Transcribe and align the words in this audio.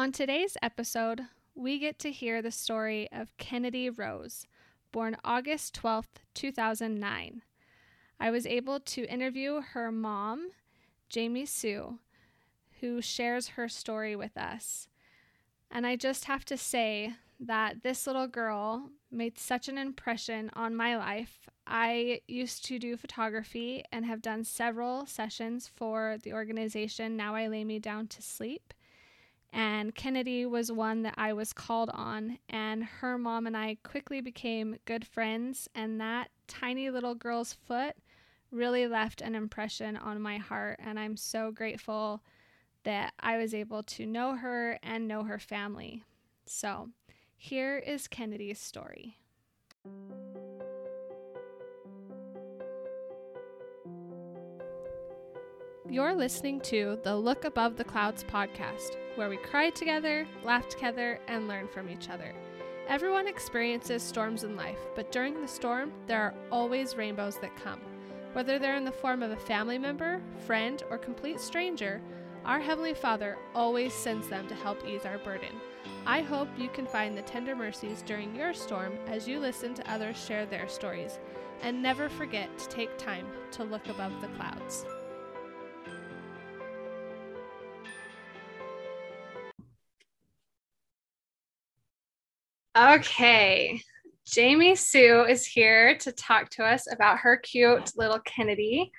On 0.00 0.12
today's 0.12 0.56
episode, 0.62 1.26
we 1.54 1.78
get 1.78 1.98
to 1.98 2.10
hear 2.10 2.40
the 2.40 2.50
story 2.50 3.06
of 3.12 3.36
Kennedy 3.36 3.90
Rose, 3.90 4.46
born 4.92 5.14
August 5.24 5.78
12th, 5.78 6.22
2009. 6.32 7.42
I 8.18 8.30
was 8.30 8.46
able 8.46 8.80
to 8.80 9.04
interview 9.04 9.60
her 9.60 9.92
mom, 9.92 10.52
Jamie 11.10 11.44
Sue, 11.44 11.98
who 12.80 13.02
shares 13.02 13.48
her 13.48 13.68
story 13.68 14.16
with 14.16 14.38
us. 14.38 14.88
And 15.70 15.86
I 15.86 15.96
just 15.96 16.24
have 16.24 16.46
to 16.46 16.56
say 16.56 17.12
that 17.38 17.82
this 17.82 18.06
little 18.06 18.26
girl 18.26 18.88
made 19.12 19.38
such 19.38 19.68
an 19.68 19.76
impression 19.76 20.50
on 20.54 20.74
my 20.74 20.96
life. 20.96 21.46
I 21.66 22.22
used 22.26 22.64
to 22.64 22.78
do 22.78 22.96
photography 22.96 23.84
and 23.92 24.06
have 24.06 24.22
done 24.22 24.44
several 24.44 25.04
sessions 25.04 25.70
for 25.76 26.16
the 26.22 26.32
organization 26.32 27.18
Now 27.18 27.34
I 27.34 27.48
Lay 27.48 27.64
Me 27.64 27.78
Down 27.78 28.06
to 28.06 28.22
Sleep. 28.22 28.72
And 29.52 29.94
Kennedy 29.94 30.46
was 30.46 30.70
one 30.70 31.02
that 31.02 31.14
I 31.16 31.32
was 31.32 31.52
called 31.52 31.90
on, 31.92 32.38
and 32.48 32.84
her 32.84 33.18
mom 33.18 33.46
and 33.46 33.56
I 33.56 33.78
quickly 33.82 34.20
became 34.20 34.76
good 34.84 35.06
friends. 35.06 35.68
And 35.74 36.00
that 36.00 36.30
tiny 36.46 36.90
little 36.90 37.14
girl's 37.14 37.52
foot 37.52 37.96
really 38.52 38.86
left 38.86 39.20
an 39.20 39.34
impression 39.34 39.96
on 39.96 40.20
my 40.20 40.38
heart. 40.38 40.78
And 40.82 40.98
I'm 40.98 41.16
so 41.16 41.50
grateful 41.50 42.22
that 42.84 43.12
I 43.20 43.38
was 43.38 43.54
able 43.54 43.82
to 43.82 44.06
know 44.06 44.36
her 44.36 44.78
and 44.82 45.08
know 45.08 45.24
her 45.24 45.38
family. 45.38 46.04
So, 46.46 46.90
here 47.36 47.78
is 47.78 48.08
Kennedy's 48.08 48.60
story. 48.60 49.16
You're 55.90 56.14
listening 56.14 56.60
to 56.60 57.00
the 57.02 57.16
Look 57.16 57.44
Above 57.44 57.76
the 57.76 57.82
Clouds 57.82 58.22
podcast, 58.22 58.96
where 59.16 59.28
we 59.28 59.36
cry 59.38 59.70
together, 59.70 60.24
laugh 60.44 60.68
together, 60.68 61.18
and 61.26 61.48
learn 61.48 61.66
from 61.66 61.88
each 61.88 62.08
other. 62.08 62.32
Everyone 62.86 63.26
experiences 63.26 64.00
storms 64.00 64.44
in 64.44 64.54
life, 64.54 64.78
but 64.94 65.10
during 65.10 65.40
the 65.40 65.48
storm, 65.48 65.90
there 66.06 66.22
are 66.22 66.34
always 66.52 66.96
rainbows 66.96 67.38
that 67.38 67.56
come. 67.56 67.80
Whether 68.34 68.56
they're 68.56 68.76
in 68.76 68.84
the 68.84 68.92
form 68.92 69.20
of 69.20 69.32
a 69.32 69.36
family 69.36 69.78
member, 69.78 70.22
friend, 70.46 70.80
or 70.90 70.96
complete 70.96 71.40
stranger, 71.40 72.00
our 72.44 72.60
Heavenly 72.60 72.94
Father 72.94 73.36
always 73.52 73.92
sends 73.92 74.28
them 74.28 74.46
to 74.46 74.54
help 74.54 74.86
ease 74.86 75.04
our 75.04 75.18
burden. 75.18 75.56
I 76.06 76.20
hope 76.20 76.48
you 76.56 76.68
can 76.68 76.86
find 76.86 77.18
the 77.18 77.22
tender 77.22 77.56
mercies 77.56 78.02
during 78.06 78.32
your 78.36 78.54
storm 78.54 78.92
as 79.08 79.26
you 79.26 79.40
listen 79.40 79.74
to 79.74 79.92
others 79.92 80.24
share 80.24 80.46
their 80.46 80.68
stories. 80.68 81.18
And 81.62 81.82
never 81.82 82.08
forget 82.08 82.56
to 82.58 82.68
take 82.68 82.96
time 82.96 83.26
to 83.50 83.64
look 83.64 83.88
above 83.88 84.12
the 84.20 84.28
clouds. 84.28 84.86
Okay, 92.78 93.82
Jamie 94.24 94.76
Sue 94.76 95.24
is 95.24 95.44
here 95.44 95.98
to 95.98 96.12
talk 96.12 96.50
to 96.50 96.64
us 96.64 96.86
about 96.92 97.18
her 97.18 97.36
cute 97.36 97.90
little 97.96 98.20
Kennedy. 98.20 98.92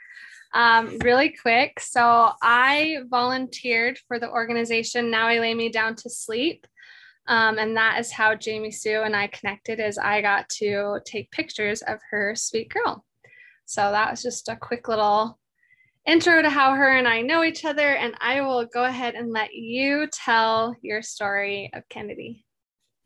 Um, 0.54 0.98
really 1.00 1.30
quick, 1.42 1.80
so 1.80 2.34
I 2.42 2.98
volunteered 3.10 3.98
for 4.10 4.20
the 4.20 4.30
organization 4.30 5.10
Now 5.10 5.28
I 5.28 5.40
Lay 5.40 5.54
Me 5.54 5.70
Down 5.70 5.96
to 5.96 6.10
Sleep. 6.10 6.68
Um, 7.28 7.60
and 7.60 7.78
that 7.78 7.98
is 7.98 8.12
how 8.12 8.36
Jamie 8.36 8.72
Sue 8.72 9.04
and 9.04 9.16
I 9.16 9.28
connected 9.28 9.80
is 9.80 9.98
I 9.98 10.22
got 10.22 10.50
to 10.58 11.00
take 11.06 11.32
pictures 11.32 11.82
of 11.82 12.00
her 12.10 12.36
sweet 12.36 12.74
girl. 12.74 13.06
So 13.64 13.90
that 13.90 14.12
was 14.12 14.22
just 14.22 14.50
a 14.50 14.58
quick 14.58 14.90
little 14.90 15.40
intro 16.06 16.42
to 16.42 16.50
how 16.50 16.74
her 16.74 16.98
and 16.98 17.08
I 17.08 17.22
know 17.22 17.42
each 17.42 17.64
other. 17.64 17.96
And 17.96 18.16
I 18.20 18.42
will 18.42 18.66
go 18.66 18.84
ahead 18.84 19.16
and 19.16 19.32
let 19.32 19.54
you 19.54 20.10
tell 20.12 20.76
your 20.82 21.02
story 21.02 21.70
of 21.74 21.88
Kennedy. 21.88 22.44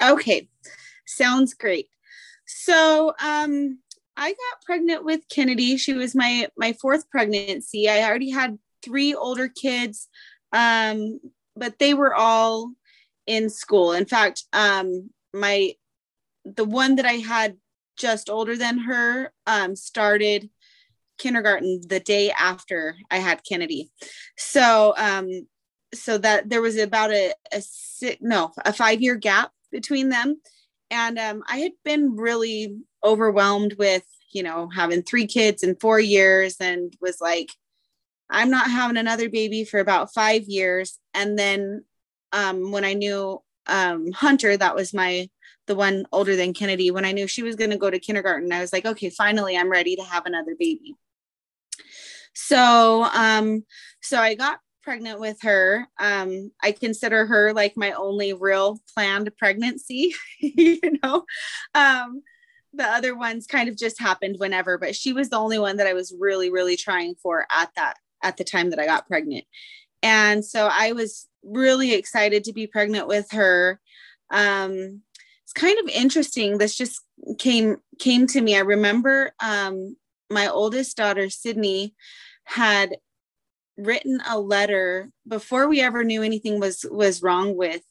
Okay, 0.01 0.49
sounds 1.05 1.53
great. 1.53 1.89
So 2.45 3.13
um, 3.23 3.79
I 4.17 4.29
got 4.31 4.65
pregnant 4.65 5.03
with 5.03 5.21
Kennedy. 5.29 5.77
She 5.77 5.93
was 5.93 6.15
my 6.15 6.47
my 6.57 6.73
fourth 6.73 7.09
pregnancy. 7.09 7.89
I 7.89 8.03
already 8.07 8.29
had 8.29 8.59
three 8.83 9.13
older 9.13 9.47
kids, 9.49 10.07
um, 10.51 11.19
but 11.55 11.79
they 11.79 11.93
were 11.93 12.13
all 12.13 12.71
in 13.25 13.49
school. 13.49 13.93
In 13.93 14.05
fact, 14.05 14.43
um, 14.53 15.09
my 15.33 15.73
the 16.45 16.65
one 16.65 16.95
that 16.95 17.05
I 17.05 17.13
had 17.13 17.57
just 17.97 18.29
older 18.29 18.55
than 18.55 18.77
her 18.79 19.31
um, 19.47 19.75
started 19.75 20.49
kindergarten 21.17 21.81
the 21.87 21.99
day 21.99 22.31
after 22.31 22.97
I 23.09 23.17
had 23.17 23.43
Kennedy. 23.47 23.89
So 24.37 24.93
um, 24.97 25.47
so 25.93 26.17
that 26.17 26.49
there 26.49 26.61
was 26.61 26.77
about 26.77 27.11
a, 27.11 27.33
a 27.51 27.61
six, 27.61 28.17
no 28.21 28.51
a 28.63 28.73
five 28.73 29.01
year 29.01 29.15
gap 29.15 29.51
between 29.71 30.09
them, 30.09 30.41
and 30.91 31.17
um, 31.19 31.43
I 31.47 31.57
had 31.57 31.73
been 31.83 32.15
really 32.15 32.77
overwhelmed 33.03 33.75
with 33.77 34.03
you 34.31 34.43
know 34.43 34.69
having 34.73 35.01
three 35.01 35.27
kids 35.27 35.63
in 35.63 35.75
four 35.75 35.99
years 35.99 36.57
and 36.59 36.93
was 36.99 37.21
like 37.21 37.51
i'm 38.29 38.49
not 38.49 38.69
having 38.69 38.97
another 38.97 39.29
baby 39.29 39.63
for 39.63 39.79
about 39.79 40.11
five 40.13 40.41
years 40.45 40.99
and 41.13 41.37
then 41.37 41.85
um, 42.35 42.71
when 42.71 42.83
I 42.83 42.93
knew 42.93 43.41
um, 43.67 44.11
Hunter, 44.11 44.55
that 44.57 44.75
was 44.75 44.93
my 44.93 45.29
the 45.67 45.75
one 45.75 46.05
older 46.11 46.35
than 46.35 46.53
Kennedy, 46.53 46.91
when 46.91 47.05
I 47.05 47.11
knew 47.11 47.25
she 47.25 47.41
was 47.41 47.55
going 47.55 47.71
to 47.71 47.77
go 47.77 47.89
to 47.89 47.97
kindergarten, 47.97 48.51
I 48.51 48.61
was 48.61 48.71
like, 48.71 48.85
okay, 48.85 49.09
finally, 49.09 49.57
I'm 49.57 49.71
ready 49.71 49.95
to 49.95 50.03
have 50.03 50.27
another 50.27 50.53
baby. 50.59 50.93
So, 52.35 53.03
um, 53.05 53.65
so 53.99 54.19
I 54.19 54.35
got 54.35 54.59
pregnant 54.85 55.19
with 55.19 55.41
her. 55.41 55.87
Um, 55.99 56.51
I 56.63 56.71
consider 56.71 57.25
her 57.25 57.51
like 57.53 57.75
my 57.75 57.91
only 57.93 58.31
real 58.31 58.79
planned 58.93 59.29
pregnancy, 59.37 60.13
you 60.39 60.79
know. 61.03 61.25
Um, 61.73 62.21
the 62.71 62.85
other 62.85 63.17
ones 63.17 63.47
kind 63.47 63.67
of 63.67 63.75
just 63.75 63.99
happened 63.99 64.35
whenever, 64.37 64.77
but 64.77 64.95
she 64.95 65.11
was 65.11 65.29
the 65.29 65.37
only 65.37 65.59
one 65.59 65.77
that 65.77 65.87
I 65.87 65.93
was 65.93 66.13
really, 66.17 66.49
really 66.51 66.77
trying 66.77 67.15
for 67.21 67.47
at 67.51 67.71
that 67.75 67.95
at 68.23 68.37
the 68.37 68.43
time 68.43 68.69
that 68.69 68.79
I 68.79 68.85
got 68.85 69.07
pregnant. 69.07 69.45
And 70.03 70.45
so 70.45 70.69
I 70.71 70.91
was 70.91 71.27
really 71.43 71.93
excited 71.93 72.43
to 72.43 72.53
be 72.53 72.67
pregnant 72.67 73.07
with 73.07 73.31
her. 73.31 73.79
Um, 74.29 75.01
it's 75.43 75.53
kind 75.53 75.77
of 75.79 75.89
interesting. 75.89 76.57
This 76.57 76.75
just 76.75 77.01
came 77.39 77.77
came 77.99 78.27
to 78.27 78.41
me. 78.41 78.55
I 78.55 78.61
remember 78.61 79.33
um, 79.41 79.95
my 80.29 80.47
oldest 80.47 80.97
daughter, 80.97 81.29
Sydney, 81.29 81.95
had 82.43 82.97
written 83.77 84.21
a 84.27 84.39
letter 84.39 85.09
before 85.27 85.67
we 85.67 85.81
ever 85.81 86.03
knew 86.03 86.23
anything 86.23 86.59
was 86.59 86.85
was 86.89 87.21
wrong 87.21 87.55
with 87.55 87.81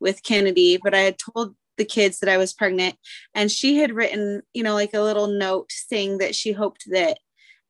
with 0.00 0.22
Kennedy, 0.22 0.78
but 0.82 0.94
I 0.94 1.00
had 1.00 1.18
told 1.18 1.54
the 1.76 1.84
kids 1.84 2.18
that 2.20 2.28
I 2.28 2.36
was 2.36 2.52
pregnant 2.52 2.96
and 3.34 3.50
she 3.50 3.78
had 3.78 3.92
written, 3.92 4.42
you 4.52 4.62
know, 4.62 4.74
like 4.74 4.94
a 4.94 5.00
little 5.00 5.28
note 5.28 5.70
saying 5.70 6.18
that 6.18 6.34
she 6.34 6.52
hoped 6.52 6.84
that 6.90 7.18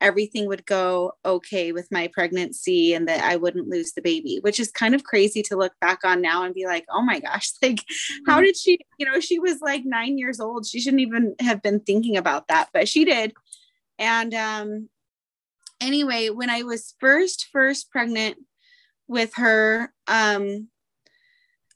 everything 0.01 0.47
would 0.47 0.65
go 0.65 1.13
okay 1.23 1.71
with 1.71 1.87
my 1.91 2.07
pregnancy 2.07 2.93
and 2.93 3.07
that 3.07 3.23
I 3.23 3.35
wouldn't 3.35 3.69
lose 3.69 3.93
the 3.93 4.01
baby, 4.01 4.39
which 4.41 4.59
is 4.59 4.71
kind 4.71 4.95
of 4.95 5.03
crazy 5.03 5.43
to 5.43 5.55
look 5.55 5.73
back 5.79 5.99
on 6.03 6.21
now 6.21 6.43
and 6.43 6.55
be 6.55 6.65
like, 6.65 6.85
oh 6.89 7.01
my 7.01 7.19
gosh, 7.19 7.51
like, 7.61 7.79
how 8.25 8.37
mm-hmm. 8.37 8.45
did 8.45 8.57
she, 8.57 8.79
you 8.97 9.05
know, 9.05 9.19
she 9.19 9.39
was 9.39 9.61
like 9.61 9.83
nine 9.85 10.17
years 10.17 10.39
old. 10.39 10.65
She 10.65 10.81
shouldn't 10.81 11.01
even 11.01 11.35
have 11.39 11.61
been 11.61 11.79
thinking 11.79 12.17
about 12.17 12.47
that, 12.47 12.69
but 12.73 12.89
she 12.89 13.05
did. 13.05 13.33
And 13.99 14.33
um, 14.33 14.89
anyway, 15.81 16.29
when 16.29 16.49
I 16.49 16.63
was 16.63 16.95
first, 16.99 17.47
first 17.51 17.91
pregnant 17.91 18.37
with 19.07 19.33
her, 19.35 19.91
um, 20.07 20.69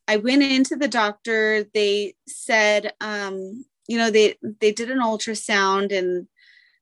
I 0.07 0.17
went 0.17 0.43
into 0.43 0.75
the 0.75 0.87
doctor. 0.87 1.65
They 1.73 2.13
said, 2.27 2.93
um, 3.01 3.65
you 3.87 3.97
know, 3.97 4.11
they 4.11 4.37
they 4.61 4.71
did 4.71 4.91
an 4.91 4.99
ultrasound 4.99 5.91
and 5.91 6.27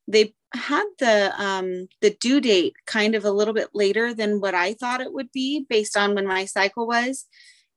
they 0.08 0.36
had 0.54 0.86
the 1.00 1.34
um 1.42 1.88
the 2.02 2.12
due 2.12 2.40
date 2.40 2.76
kind 2.86 3.16
of 3.16 3.26
a 3.26 3.32
little 3.32 3.54
bit 3.54 3.70
later 3.74 4.14
than 4.14 4.40
what 4.40 4.54
I 4.54 4.74
thought 4.74 5.02
it 5.02 5.14
would 5.14 5.32
be 5.32 5.66
based 5.68 5.98
on 5.98 6.14
when 6.14 6.28
my 6.28 6.46
cycle 6.46 6.86
was. 6.86 7.26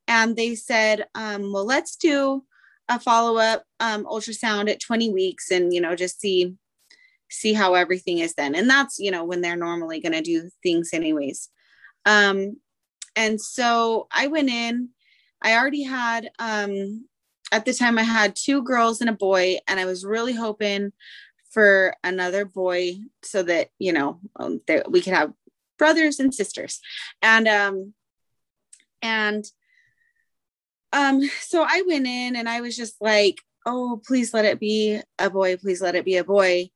And 0.09 0.37
they 0.37 0.55
said, 0.55 1.07
um, 1.15 1.53
well, 1.53 1.65
let's 1.65 1.97
do 1.97 2.45
a 2.89 3.01
follow-up 3.01 3.65
um, 3.81 4.05
ultrasound 4.05 4.71
at 4.71 4.81
20 4.81 5.13
weeks 5.13 5.51
and 5.51 5.73
you 5.73 5.81
know 5.81 5.97
just 5.97 6.21
see 6.21 6.55
see 7.31 7.53
how 7.53 7.75
everything 7.75 8.19
is 8.19 8.35
then. 8.35 8.55
And 8.55 8.69
that's 8.69 8.99
you 8.99 9.11
know 9.11 9.25
when 9.25 9.41
they're 9.41 9.57
normally 9.57 10.01
going 10.01 10.13
to 10.13 10.23
do 10.23 10.51
things 10.63 10.91
anyways. 10.93 11.49
Um 12.05 12.57
and 13.17 13.41
so 13.41 14.07
i 14.13 14.27
went 14.27 14.51
in 14.51 14.91
i 15.43 15.57
already 15.57 15.83
had 15.83 16.31
um 16.39 17.07
at 17.51 17.65
the 17.65 17.73
time 17.73 17.99
i 17.99 18.03
had 18.03 18.37
two 18.37 18.63
girls 18.63 19.01
and 19.01 19.11
a 19.11 19.15
boy 19.15 19.57
and 19.67 19.81
i 19.81 19.87
was 19.87 20.05
really 20.05 20.35
hoping 20.35 20.93
for 21.51 21.95
another 22.05 22.45
boy 22.45 22.95
so 23.23 23.43
that 23.43 23.69
you 23.79 23.93
know 23.93 24.21
um, 24.39 24.61
that 24.67 24.93
we 24.93 25.01
could 25.01 25.15
have 25.15 25.33
brothers 25.79 26.21
and 26.21 26.35
sisters. 26.35 26.81
And 27.23 27.49
um 27.49 27.95
and 29.03 29.45
um 30.93 31.23
so 31.41 31.65
i 31.67 31.83
went 31.87 32.07
in 32.07 32.37
and 32.37 32.49
i 32.49 32.61
was 32.61 32.77
just 32.77 32.97
like 33.01 33.41
oh 33.67 34.01
please 34.07 34.33
let 34.33 34.45
it 34.45 34.61
be 34.61 35.01
a 35.19 35.29
boy 35.29 35.57
please 35.57 35.83
let 35.83 35.95
it 35.95 36.05
be 36.05 36.17
a 36.17 36.25
boy 36.25 36.71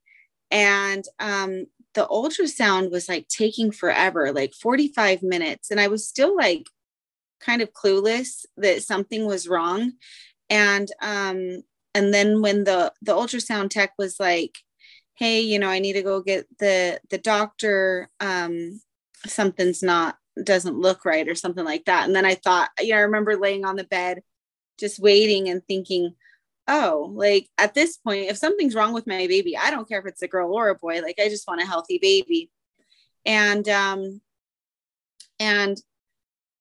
and 0.51 1.05
um 1.19 1.67
the 1.95 2.07
ultrasound 2.07 2.91
was 2.91 3.09
like 3.09 3.27
taking 3.29 3.73
forever 3.73 4.33
like 4.33 4.55
45 4.55 5.23
minutes. 5.23 5.71
And 5.71 5.81
i 5.81 5.89
was 5.89 6.07
still 6.07 6.37
like 6.37 6.67
kind 7.41 7.63
of 7.63 7.73
clueless 7.73 8.45
that 8.59 8.83
something 8.83 9.27
was 9.27 9.49
wrong. 9.49 9.93
And 10.49 10.91
um 11.01 11.63
and 11.95 12.15
then 12.15 12.43
when 12.43 12.65
the 12.65 12.93
the 13.03 13.13
ultrasound 13.13 13.71
tech 13.71 13.93
was 13.99 14.21
like 14.21 14.59
hey 15.17 15.41
you 15.41 15.59
know 15.59 15.69
i 15.69 15.81
need 15.81 15.95
to 15.95 16.03
go 16.03 16.23
get 16.23 16.47
the 16.59 17.01
the 17.11 17.19
doctor 17.19 18.09
um 18.21 18.81
something's 19.27 19.83
not 19.83 20.17
doesn't 20.43 20.79
look 20.79 21.05
right 21.05 21.29
or 21.29 21.35
something 21.35 21.65
like 21.65 21.85
that. 21.85 22.07
And 22.07 22.15
then 22.15 22.25
i 22.25 22.35
thought 22.35 22.71
you 22.81 22.91
know 22.91 22.97
i 22.97 23.01
remember 23.01 23.37
laying 23.37 23.65
on 23.65 23.77
the 23.77 23.85
bed 23.85 24.23
just 24.79 24.99
waiting 24.99 25.49
and 25.49 25.63
thinking 25.67 26.15
oh 26.71 27.11
like 27.15 27.49
at 27.59 27.75
this 27.75 27.99
point 27.99 28.31
if 28.31 28.37
something's 28.39 28.75
wrong 28.75 28.95
with 28.95 29.07
my 29.07 29.27
baby 29.27 29.57
i 29.57 29.71
don't 29.71 29.89
care 29.89 30.01
if 30.01 30.07
it's 30.07 30.23
a 30.23 30.29
girl 30.29 30.55
or 30.55 30.69
a 30.69 30.75
boy 30.75 31.01
like 31.03 31.19
i 31.21 31.29
just 31.29 31.47
want 31.47 31.61
a 31.61 31.67
healthy 31.67 31.99
baby 31.99 32.51
and 33.27 33.69
um 33.69 34.21
and 35.39 35.83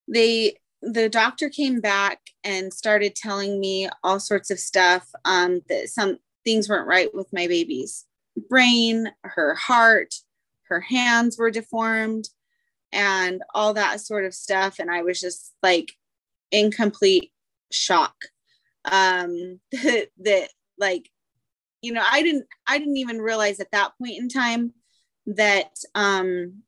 they 0.07 0.57
the 0.81 1.09
doctor 1.09 1.49
came 1.49 1.79
back 1.79 2.19
and 2.43 2.73
started 2.73 3.15
telling 3.15 3.59
me 3.59 3.89
all 4.03 4.19
sorts 4.19 4.49
of 4.49 4.59
stuff 4.59 5.07
um, 5.25 5.61
that 5.67 5.89
some 5.89 6.17
things 6.45 6.69
weren't 6.69 6.87
right 6.87 7.13
with 7.13 7.27
my 7.33 7.47
baby's 7.47 8.05
brain, 8.49 9.11
her 9.23 9.55
heart, 9.55 10.15
her 10.63 10.79
hands 10.79 11.37
were 11.37 11.51
deformed, 11.51 12.29
and 12.91 13.43
all 13.53 13.73
that 13.73 13.99
sort 13.99 14.25
of 14.25 14.33
stuff. 14.33 14.79
And 14.79 14.89
I 14.89 15.01
was 15.01 15.19
just 15.19 15.53
like 15.61 15.91
in 16.51 16.71
complete 16.71 17.31
shock. 17.71 18.15
Um, 18.91 19.59
that, 19.71 20.49
like, 20.77 21.09
you 21.81 21.93
know, 21.93 22.03
I 22.09 22.23
didn't, 22.23 22.45
I 22.67 22.77
didn't 22.77 22.97
even 22.97 23.19
realize 23.21 23.59
at 23.59 23.71
that 23.71 23.91
point 23.97 24.17
in 24.17 24.29
time 24.29 24.73
that 25.27 25.71
um, 25.95 26.63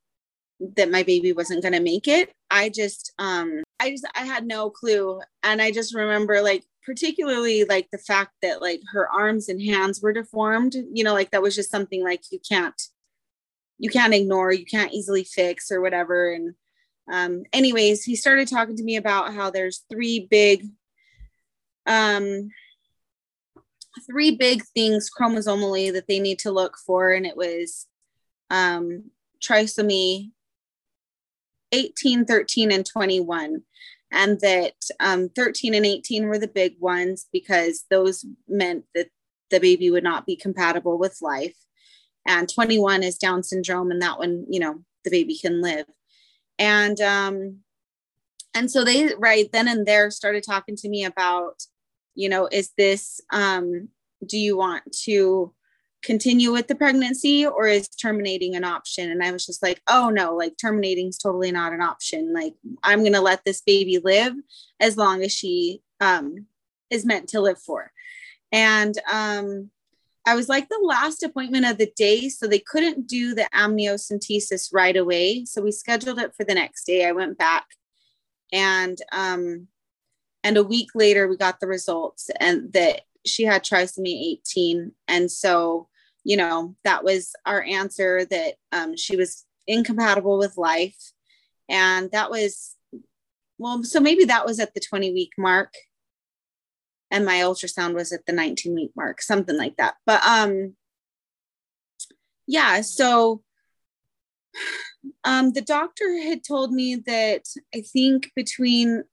that 0.77 0.91
my 0.91 1.03
baby 1.03 1.33
wasn't 1.33 1.63
going 1.63 1.73
to 1.73 1.81
make 1.81 2.07
it. 2.07 2.31
I 2.49 2.69
just, 2.69 3.13
um, 3.17 3.63
I 3.81 3.89
just 3.89 4.05
I 4.15 4.25
had 4.25 4.45
no 4.45 4.69
clue. 4.69 5.21
And 5.41 5.61
I 5.61 5.71
just 5.71 5.95
remember 5.95 6.41
like 6.41 6.63
particularly 6.85 7.63
like 7.63 7.87
the 7.91 7.97
fact 7.97 8.31
that 8.41 8.61
like 8.61 8.81
her 8.91 9.09
arms 9.09 9.49
and 9.49 9.61
hands 9.61 10.01
were 10.01 10.13
deformed, 10.13 10.75
you 10.93 11.03
know, 11.03 11.13
like 11.13 11.31
that 11.31 11.41
was 11.41 11.55
just 11.55 11.71
something 11.71 12.03
like 12.03 12.21
you 12.31 12.39
can't 12.47 12.79
you 13.79 13.89
can't 13.89 14.13
ignore, 14.13 14.53
you 14.53 14.65
can't 14.65 14.93
easily 14.93 15.23
fix 15.23 15.71
or 15.71 15.81
whatever. 15.81 16.31
And 16.31 16.53
um 17.11 17.43
anyways, 17.53 18.03
he 18.03 18.15
started 18.15 18.47
talking 18.47 18.77
to 18.77 18.83
me 18.83 18.97
about 18.97 19.33
how 19.33 19.49
there's 19.49 19.83
three 19.89 20.27
big 20.29 20.67
um 21.91 22.49
three 24.09 24.35
big 24.35 24.63
things 24.73 25.09
chromosomally 25.09 25.91
that 25.91 26.07
they 26.07 26.19
need 26.19 26.39
to 26.39 26.51
look 26.51 26.77
for 26.85 27.11
and 27.11 27.25
it 27.25 27.35
was 27.35 27.87
um 28.49 29.11
trisomy 29.43 30.31
18 31.71 32.25
13 32.25 32.71
and 32.71 32.85
21 32.85 33.63
and 34.13 34.41
that 34.41 34.73
um, 34.99 35.29
13 35.29 35.73
and 35.73 35.85
18 35.85 36.25
were 36.25 36.37
the 36.37 36.47
big 36.47 36.75
ones 36.79 37.27
because 37.31 37.85
those 37.89 38.25
meant 38.47 38.83
that 38.93 39.07
the 39.49 39.59
baby 39.59 39.89
would 39.89 40.03
not 40.03 40.25
be 40.25 40.35
compatible 40.35 40.97
with 40.97 41.17
life 41.21 41.55
and 42.27 42.47
21 42.53 43.03
is 43.03 43.17
down 43.17 43.43
syndrome 43.43 43.91
and 43.91 44.01
that 44.01 44.19
one 44.19 44.45
you 44.49 44.59
know 44.59 44.83
the 45.03 45.11
baby 45.11 45.37
can 45.37 45.61
live. 45.61 45.85
And 46.59 46.99
um 47.01 47.57
and 48.53 48.69
so 48.69 48.83
they 48.83 49.13
right 49.17 49.49
then 49.51 49.67
and 49.67 49.85
there 49.85 50.11
started 50.11 50.43
talking 50.43 50.75
to 50.77 50.89
me 50.89 51.05
about 51.05 51.63
you 52.15 52.29
know 52.29 52.47
is 52.51 52.71
this 52.77 53.21
um 53.31 53.89
do 54.25 54.37
you 54.37 54.57
want 54.57 54.83
to 55.03 55.53
continue 56.03 56.51
with 56.51 56.67
the 56.67 56.75
pregnancy 56.75 57.45
or 57.45 57.67
is 57.67 57.87
terminating 57.87 58.55
an 58.55 58.63
option? 58.63 59.11
And 59.11 59.23
i 59.23 59.31
was 59.31 59.45
just 59.45 59.61
like 59.61 59.81
oh 59.87 60.09
no 60.09 60.35
like 60.35 60.55
terminating 60.59 61.07
is 61.07 61.17
totally 61.17 61.51
not 61.51 61.73
an 61.73 61.81
option. 61.81 62.33
Like 62.33 62.53
i'm 62.83 62.99
going 62.99 63.13
to 63.13 63.21
let 63.21 63.45
this 63.45 63.61
baby 63.61 63.99
live 64.03 64.33
as 64.79 64.97
long 64.97 65.23
as 65.23 65.31
she 65.31 65.81
um, 65.99 66.47
is 66.89 67.05
meant 67.05 67.29
to 67.29 67.41
live 67.41 67.59
for. 67.59 67.91
And 68.51 68.95
um, 69.11 69.69
i 70.25 70.35
was 70.35 70.49
like 70.49 70.69
the 70.69 70.79
last 70.83 71.23
appointment 71.23 71.65
of 71.65 71.77
the 71.77 71.91
day 71.95 72.29
so 72.29 72.45
they 72.45 72.59
couldn't 72.59 73.07
do 73.07 73.33
the 73.33 73.47
amniocentesis 73.53 74.69
right 74.73 74.97
away. 74.97 75.45
So 75.45 75.61
we 75.61 75.71
scheduled 75.71 76.19
it 76.19 76.33
for 76.35 76.43
the 76.43 76.55
next 76.55 76.85
day. 76.85 77.07
I 77.07 77.11
went 77.11 77.37
back 77.37 77.65
and 78.51 78.97
um, 79.11 79.67
and 80.43 80.57
a 80.57 80.63
week 80.63 80.89
later 80.95 81.27
we 81.27 81.37
got 81.37 81.59
the 81.59 81.67
results 81.67 82.29
and 82.39 82.71
that 82.73 83.01
she 83.25 83.43
had 83.43 83.63
trisomy 83.63 84.37
18 84.39 84.91
and 85.07 85.31
so 85.31 85.87
you 86.23 86.37
know, 86.37 86.75
that 86.83 87.03
was 87.03 87.33
our 87.45 87.63
answer 87.63 88.25
that 88.25 88.55
um, 88.71 88.95
she 88.95 89.15
was 89.15 89.45
incompatible 89.67 90.37
with 90.37 90.57
life. 90.57 90.97
And 91.69 92.11
that 92.11 92.29
was, 92.29 92.75
well, 93.57 93.83
so 93.83 93.99
maybe 93.99 94.25
that 94.25 94.45
was 94.45 94.59
at 94.59 94.73
the 94.73 94.79
20 94.79 95.13
week 95.13 95.31
mark. 95.37 95.73
And 97.09 97.25
my 97.25 97.37
ultrasound 97.37 97.93
was 97.93 98.11
at 98.11 98.25
the 98.25 98.33
19 98.33 98.73
week 98.73 98.91
mark, 98.95 99.21
something 99.21 99.57
like 99.57 99.77
that. 99.77 99.95
But 100.05 100.21
um, 100.25 100.75
yeah, 102.47 102.81
so 102.81 103.41
um, 105.23 105.51
the 105.51 105.61
doctor 105.61 106.21
had 106.21 106.43
told 106.43 106.71
me 106.71 106.95
that 107.07 107.43
I 107.75 107.81
think 107.81 108.31
between 108.35 109.03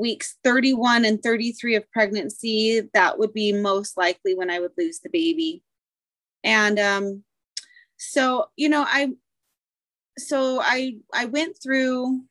weeks 0.00 0.36
31 0.42 1.04
and 1.04 1.22
33 1.22 1.76
of 1.76 1.90
pregnancy, 1.92 2.88
that 2.94 3.18
would 3.18 3.32
be 3.32 3.52
most 3.52 3.96
likely 3.96 4.34
when 4.34 4.50
I 4.50 4.58
would 4.58 4.72
lose 4.76 5.00
the 5.00 5.10
baby. 5.10 5.62
And 6.42 6.78
um 6.78 7.24
so 8.00 8.46
you 8.56 8.68
know 8.70 8.82
i 8.88 9.10
so 10.18 10.58
i 10.62 10.96
i 11.12 11.26
went 11.26 11.54
through 11.62 12.22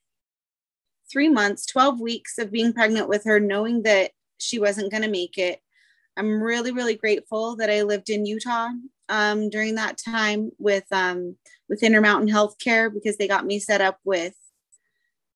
three 1.11 1.29
months 1.29 1.67
12 1.67 2.01
weeks 2.01 2.39
of 2.39 2.51
being 2.51 2.73
pregnant 2.73 3.07
with 3.07 3.23
her 3.23 3.39
knowing 3.39 3.83
that 3.83 4.11
she 4.39 4.59
wasn't 4.59 4.89
going 4.91 5.03
to 5.03 5.09
make 5.09 5.37
it. 5.37 5.59
I'm 6.17 6.41
really 6.41 6.71
really 6.71 6.95
grateful 6.95 7.55
that 7.57 7.69
i 7.69 7.83
lived 7.83 8.09
in 8.09 8.25
utah 8.25 8.69
um, 9.09 9.49
during 9.49 9.75
that 9.75 9.97
time 9.97 10.51
with 10.57 10.85
um, 10.91 11.35
with 11.67 11.83
intermountain 11.83 12.29
healthcare 12.29 12.93
because 12.93 13.17
they 13.17 13.27
got 13.27 13.45
me 13.45 13.59
set 13.59 13.81
up 13.81 13.99
with 14.03 14.35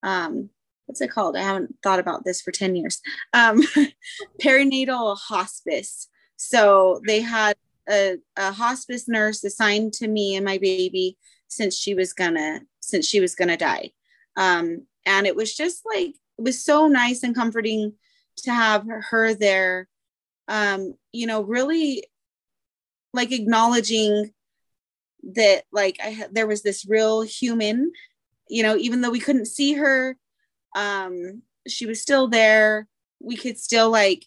um, 0.04 0.50
what's 0.86 1.02
it 1.02 1.12
called? 1.12 1.36
I 1.36 1.42
haven't 1.42 1.76
thought 1.84 2.00
about 2.00 2.26
this 2.26 2.42
for 2.42 2.52
10 2.52 2.76
years. 2.76 3.02
Um, 3.34 3.62
perinatal 4.42 5.18
hospice. 5.18 6.08
So 6.38 7.02
they 7.08 7.22
had 7.22 7.56
a, 7.90 8.18
a 8.36 8.52
hospice 8.52 9.08
nurse 9.08 9.44
assigned 9.44 9.94
to 9.94 10.08
me 10.08 10.36
and 10.36 10.46
my 10.46 10.58
baby 10.58 11.18
since 11.48 11.78
she 11.78 11.94
was 11.94 12.14
gonna 12.14 12.62
since 12.80 13.08
she 13.08 13.20
was 13.20 13.36
gonna 13.36 13.58
die. 13.58 13.92
Um, 14.36 14.88
and 15.06 15.28
it 15.28 15.36
was 15.36 15.56
just 15.56 15.84
like 15.86 16.16
it 16.38 16.42
was 16.42 16.64
so 16.64 16.88
nice 16.88 17.24
and 17.24 17.36
comforting 17.36 17.94
to 18.38 18.52
have 18.52 18.86
her 19.10 19.34
there. 19.34 19.88
Um, 20.48 20.96
you 21.14 21.28
know 21.28 21.42
really 21.42 22.06
like 23.14 23.32
acknowledging 23.32 24.32
that 25.36 25.64
like 25.72 25.98
i 26.04 26.28
there 26.32 26.48
was 26.48 26.64
this 26.64 26.86
real 26.86 27.22
human 27.22 27.92
you 28.50 28.62
know 28.62 28.76
even 28.76 29.00
though 29.00 29.12
we 29.12 29.22
couldn't 29.22 29.46
see 29.46 29.74
her 29.74 30.18
um 30.76 31.42
she 31.68 31.86
was 31.86 32.02
still 32.02 32.28
there 32.28 32.88
we 33.20 33.36
could 33.38 33.58
still 33.58 33.90
like 33.90 34.26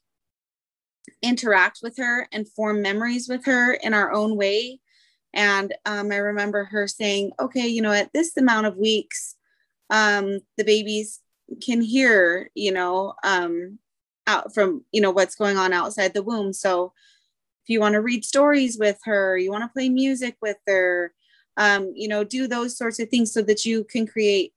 interact 1.22 1.80
with 1.82 1.96
her 1.98 2.28
and 2.32 2.48
form 2.48 2.82
memories 2.82 3.28
with 3.28 3.44
her 3.46 3.74
in 3.74 3.94
our 3.94 4.12
own 4.12 4.36
way. 4.36 4.80
And 5.34 5.74
um, 5.84 6.10
I 6.12 6.16
remember 6.16 6.64
her 6.64 6.86
saying, 6.86 7.32
okay, 7.38 7.66
you 7.66 7.82
know, 7.82 7.92
at 7.92 8.12
this 8.12 8.36
amount 8.36 8.66
of 8.66 8.76
weeks, 8.76 9.34
um, 9.90 10.40
the 10.56 10.64
babies 10.64 11.20
can 11.62 11.80
hear, 11.80 12.50
you 12.54 12.72
know, 12.72 13.14
um, 13.22 13.78
out 14.26 14.54
from, 14.54 14.84
you 14.92 15.00
know, 15.00 15.10
what's 15.10 15.36
going 15.36 15.56
on 15.56 15.72
outside 15.72 16.14
the 16.14 16.22
womb. 16.22 16.52
So 16.52 16.92
if 17.64 17.68
you 17.68 17.80
want 17.80 17.92
to 17.94 18.00
read 18.00 18.24
stories 18.24 18.78
with 18.78 18.98
her, 19.04 19.36
you 19.36 19.50
want 19.50 19.62
to 19.62 19.68
play 19.68 19.88
music 19.88 20.36
with 20.40 20.56
her, 20.66 21.12
um, 21.56 21.92
you 21.94 22.08
know, 22.08 22.24
do 22.24 22.46
those 22.46 22.76
sorts 22.76 22.98
of 22.98 23.08
things 23.08 23.32
so 23.32 23.42
that 23.42 23.64
you 23.64 23.84
can 23.84 24.06
create, 24.06 24.54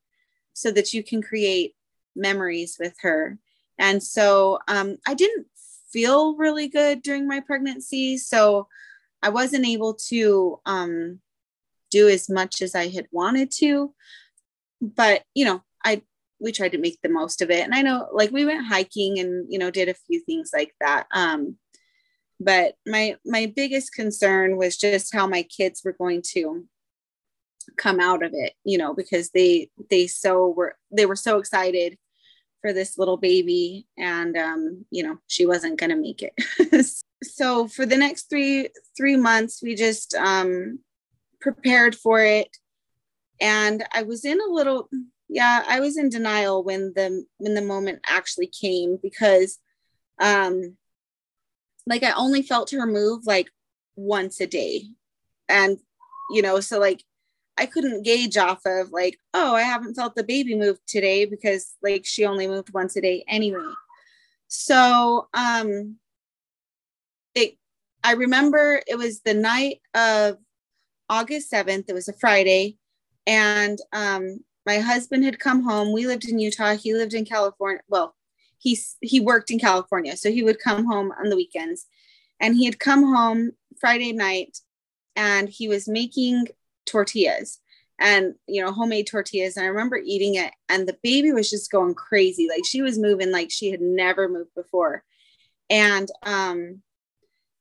so 0.54 0.72
that 0.72 0.94
you 0.94 1.04
can 1.04 1.22
create 1.22 1.76
memories 2.20 2.78
with 2.80 2.94
her. 3.02 3.38
And 3.78 4.04
so 4.04 4.60
um, 4.68 4.98
I 5.08 5.14
didn't 5.14 5.48
feel 5.92 6.36
really 6.36 6.68
good 6.68 7.02
during 7.02 7.28
my 7.28 7.40
pregnancy. 7.40 8.18
So 8.18 8.68
I 9.22 9.30
wasn't 9.30 9.66
able 9.66 9.96
to 10.10 10.60
um, 10.66 11.20
do 11.90 12.08
as 12.08 12.30
much 12.30 12.62
as 12.62 12.76
I 12.76 12.90
had 12.90 13.08
wanted 13.12 13.52
to. 13.60 13.94
But, 14.82 15.24
you 15.34 15.46
know, 15.46 15.62
I 15.84 16.04
we 16.42 16.54
tried 16.54 16.72
to 16.72 16.78
make 16.78 17.00
the 17.02 17.10
most 17.10 17.42
of 17.42 17.50
it. 17.50 17.64
And 17.66 17.76
I 17.76 17.82
know 17.82 18.08
like 18.14 18.32
we 18.32 18.46
went 18.46 18.68
hiking 18.68 19.20
and, 19.20 19.46
you 19.52 19.60
know, 19.60 19.72
did 19.72 19.90
a 19.90 19.94
few 19.94 20.22
things 20.22 20.52
like 20.54 20.74
that. 20.80 21.06
Um, 21.12 21.58
but 22.40 22.76
my 22.86 23.18
my 23.26 23.52
biggest 23.54 23.94
concern 23.94 24.58
was 24.58 24.78
just 24.78 25.14
how 25.14 25.28
my 25.28 25.44
kids 25.44 25.82
were 25.84 25.94
going 25.94 26.22
to 26.34 26.66
come 27.78 28.00
out 28.00 28.24
of 28.24 28.32
it, 28.34 28.54
you 28.64 28.78
know, 28.78 28.94
because 28.94 29.32
they 29.32 29.70
they 29.90 30.08
so 30.08 30.48
were 30.48 30.78
they 30.92 31.06
were 31.06 31.18
so 31.18 31.38
excited 31.38 31.98
for 32.62 32.74
this 32.74 32.98
little 32.98 33.18
baby 33.18 33.88
and 33.98 34.36
um, 34.38 34.86
you 34.92 35.04
know 35.04 35.18
she 35.28 35.46
wasn't 35.46 35.80
going 35.80 35.90
to 35.90 35.96
make 35.96 36.22
it. 36.22 36.34
So 37.22 37.68
for 37.68 37.86
the 37.86 37.98
next 37.98 38.30
three 38.30 38.70
three 38.96 39.18
months 39.18 39.62
we 39.62 39.76
just 39.76 40.14
um, 40.16 40.80
prepared 41.42 41.96
for 41.96 42.22
it. 42.22 42.56
And 43.42 43.86
i 43.94 44.04
was 44.04 44.26
in 44.26 44.40
a 44.42 44.54
little 44.54 44.90
yeah 45.30 45.64
i 45.68 45.80
was 45.80 45.98
in 45.98 46.10
denial 46.10 46.64
when 46.64 46.92
the 46.96 47.26
when 47.38 47.54
the 47.54 47.62
moment 47.62 48.00
actually 48.06 48.48
came 48.48 48.98
because 49.02 49.60
um 50.20 50.76
like 51.88 52.04
i 52.04 52.12
only 52.12 52.42
felt 52.42 52.72
her 52.72 52.86
move 52.86 53.26
like 53.26 53.50
once 54.00 54.40
a 54.40 54.48
day. 54.48 54.84
And 55.48 55.78
you 56.32 56.42
know 56.42 56.60
so 56.60 56.80
like 56.80 57.04
i 57.60 57.66
couldn't 57.66 58.04
gauge 58.04 58.38
off 58.38 58.62
of 58.66 58.92
like 58.92 59.20
oh 59.34 59.54
i 59.54 59.62
haven't 59.62 59.94
felt 59.94 60.16
the 60.16 60.24
baby 60.24 60.56
move 60.56 60.80
today 60.88 61.26
because 61.26 61.76
like 61.84 62.06
she 62.06 62.26
only 62.26 62.48
moved 62.48 62.74
once 62.74 62.96
a 62.96 63.02
day 63.02 63.24
anyway. 63.28 63.72
So 64.48 65.28
um 65.34 65.98
it 67.36 67.58
i 68.04 68.14
remember 68.14 68.82
it 68.88 68.98
was 68.98 69.22
the 69.22 69.34
night 69.34 69.82
of 69.94 70.38
august 71.10 71.52
7th 71.52 71.86
it 71.88 71.94
was 71.94 72.08
a 72.08 72.14
friday 72.14 72.78
and 73.28 73.78
um 73.94 74.40
my 74.66 74.78
husband 74.78 75.24
had 75.24 75.40
come 75.40 75.64
home. 75.64 75.94
We 75.94 76.06
lived 76.06 76.26
in 76.26 76.38
utah. 76.38 76.76
He 76.76 76.94
lived 76.94 77.14
in 77.14 77.26
california 77.26 77.82
well 77.88 78.16
he's 78.58 78.98
he 79.02 79.20
worked 79.20 79.52
in 79.52 79.60
california 79.60 80.16
so 80.18 80.32
he 80.32 80.44
would 80.44 80.60
come 80.60 80.86
home 80.86 81.12
on 81.20 81.30
the 81.30 81.36
weekends. 81.36 81.86
And 82.40 82.56
he 82.56 82.66
had 82.66 82.80
come 82.80 83.04
home 83.04 83.52
friday 83.80 84.14
night 84.14 84.58
and 85.16 85.50
he 85.50 85.68
was 85.68 85.88
making 85.88 86.48
tortillas 86.90 87.60
and 88.00 88.36
you 88.48 88.64
know 88.64 88.72
homemade 88.72 89.08
tortillas. 89.08 89.58
And 89.58 89.66
i 89.66 89.70
remember 89.70 89.98
eating 89.98 90.36
it 90.36 90.54
and 90.68 90.88
the 90.88 90.98
baby 91.04 91.32
was 91.32 91.50
just 91.50 91.72
going 91.72 91.94
crazy. 91.94 92.48
Like 92.50 92.66
she 92.66 92.82
was 92.82 92.98
moving 92.98 93.32
like 93.32 93.52
she 93.52 93.72
had 93.72 93.82
never 93.82 94.28
moved 94.28 94.54
before. 94.56 95.04
And 95.70 96.10
um 96.24 96.82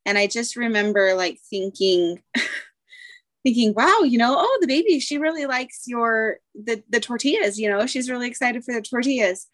and 0.07 0.17
i 0.17 0.27
just 0.27 0.57
remember 0.57 1.15
like 1.15 1.39
thinking 1.51 2.23
thinking 3.45 3.75
wow 3.75 4.01
you 4.01 4.19
know 4.19 4.35
oh 4.39 4.59
the 4.61 4.67
baby 4.67 4.99
she 4.99 5.19
really 5.19 5.47
likes 5.47 5.85
your 5.87 6.39
the 6.55 6.83
the 6.89 6.99
tortillas 6.99 7.59
you 7.59 7.69
know 7.69 7.87
she's 7.87 8.11
really 8.11 8.29
excited 8.29 8.65
for 8.65 8.75
the 8.75 8.83
tortillas. 8.83 9.47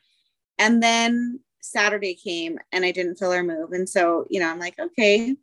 And 0.59 0.83
then 0.83 1.41
saturday 1.61 2.15
came 2.15 2.59
and 2.71 2.85
i 2.85 2.93
didn't 2.93 3.17
feel 3.17 3.33
her 3.33 3.43
move. 3.43 3.73
And 3.73 3.89
so 3.89 4.27
you 4.31 4.41
know 4.41 4.49
i'm 4.49 4.61
like 4.61 4.79
okay. 4.79 5.37